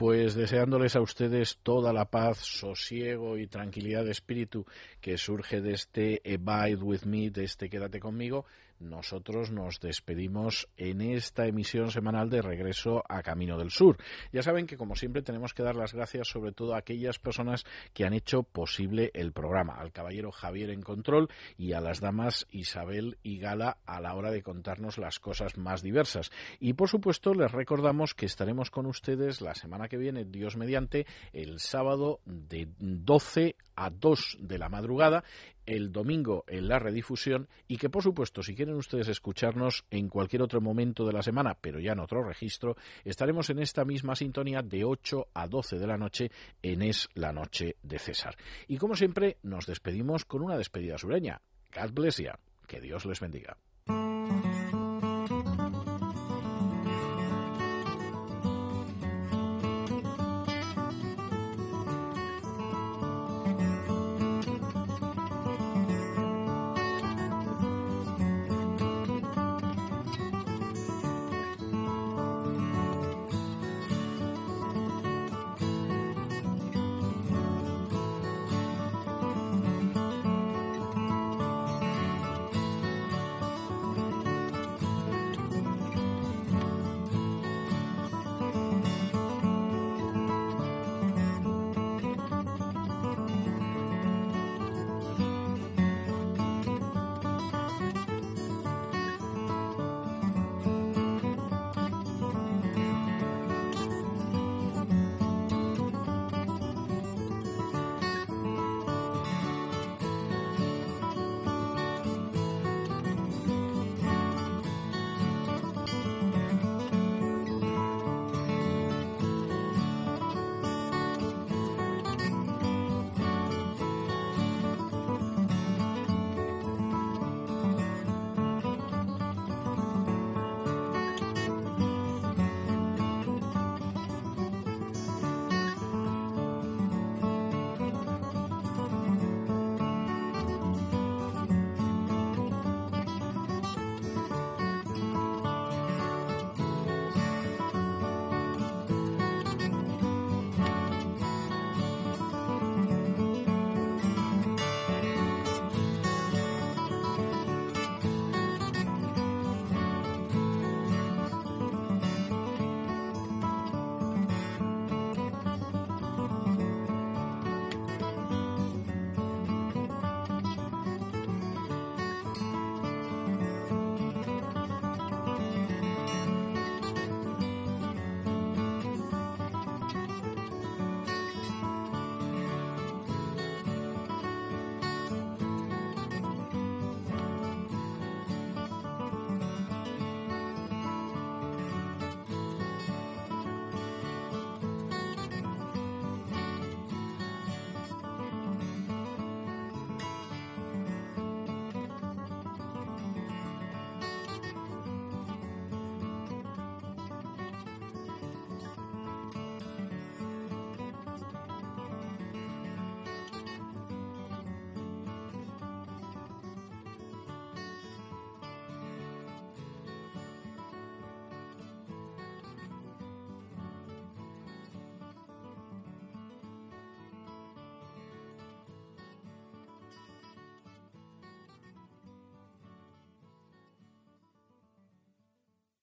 [0.00, 4.64] Pues deseándoles a ustedes toda la paz, sosiego y tranquilidad de espíritu
[4.98, 8.46] que surge de este Abide with Me, de este Quédate conmigo,
[8.80, 13.98] nosotros nos despedimos en esta emisión semanal de regreso a Camino del Sur.
[14.32, 17.64] Ya saben que como siempre tenemos que dar las gracias sobre todo a aquellas personas
[17.92, 22.46] que han hecho posible el programa, al caballero Javier en control y a las damas
[22.50, 26.30] Isabel y Gala a la hora de contarnos las cosas más diversas.
[26.58, 31.06] Y por supuesto les recordamos que estaremos con ustedes la semana que viene, Dios mediante,
[31.32, 35.24] el sábado de 12 a 2 de la madrugada
[35.64, 40.42] el domingo en la redifusión y que por supuesto si quieren ustedes escucharnos en cualquier
[40.42, 44.60] otro momento de la semana, pero ya en otro registro, estaremos en esta misma sintonía
[44.62, 46.30] de 8 a 12 de la noche
[46.62, 48.36] en Es la Noche de César.
[48.68, 51.40] Y como siempre nos despedimos con una despedida sureña.
[51.74, 52.32] God bless you.
[52.66, 53.56] Que Dios les bendiga.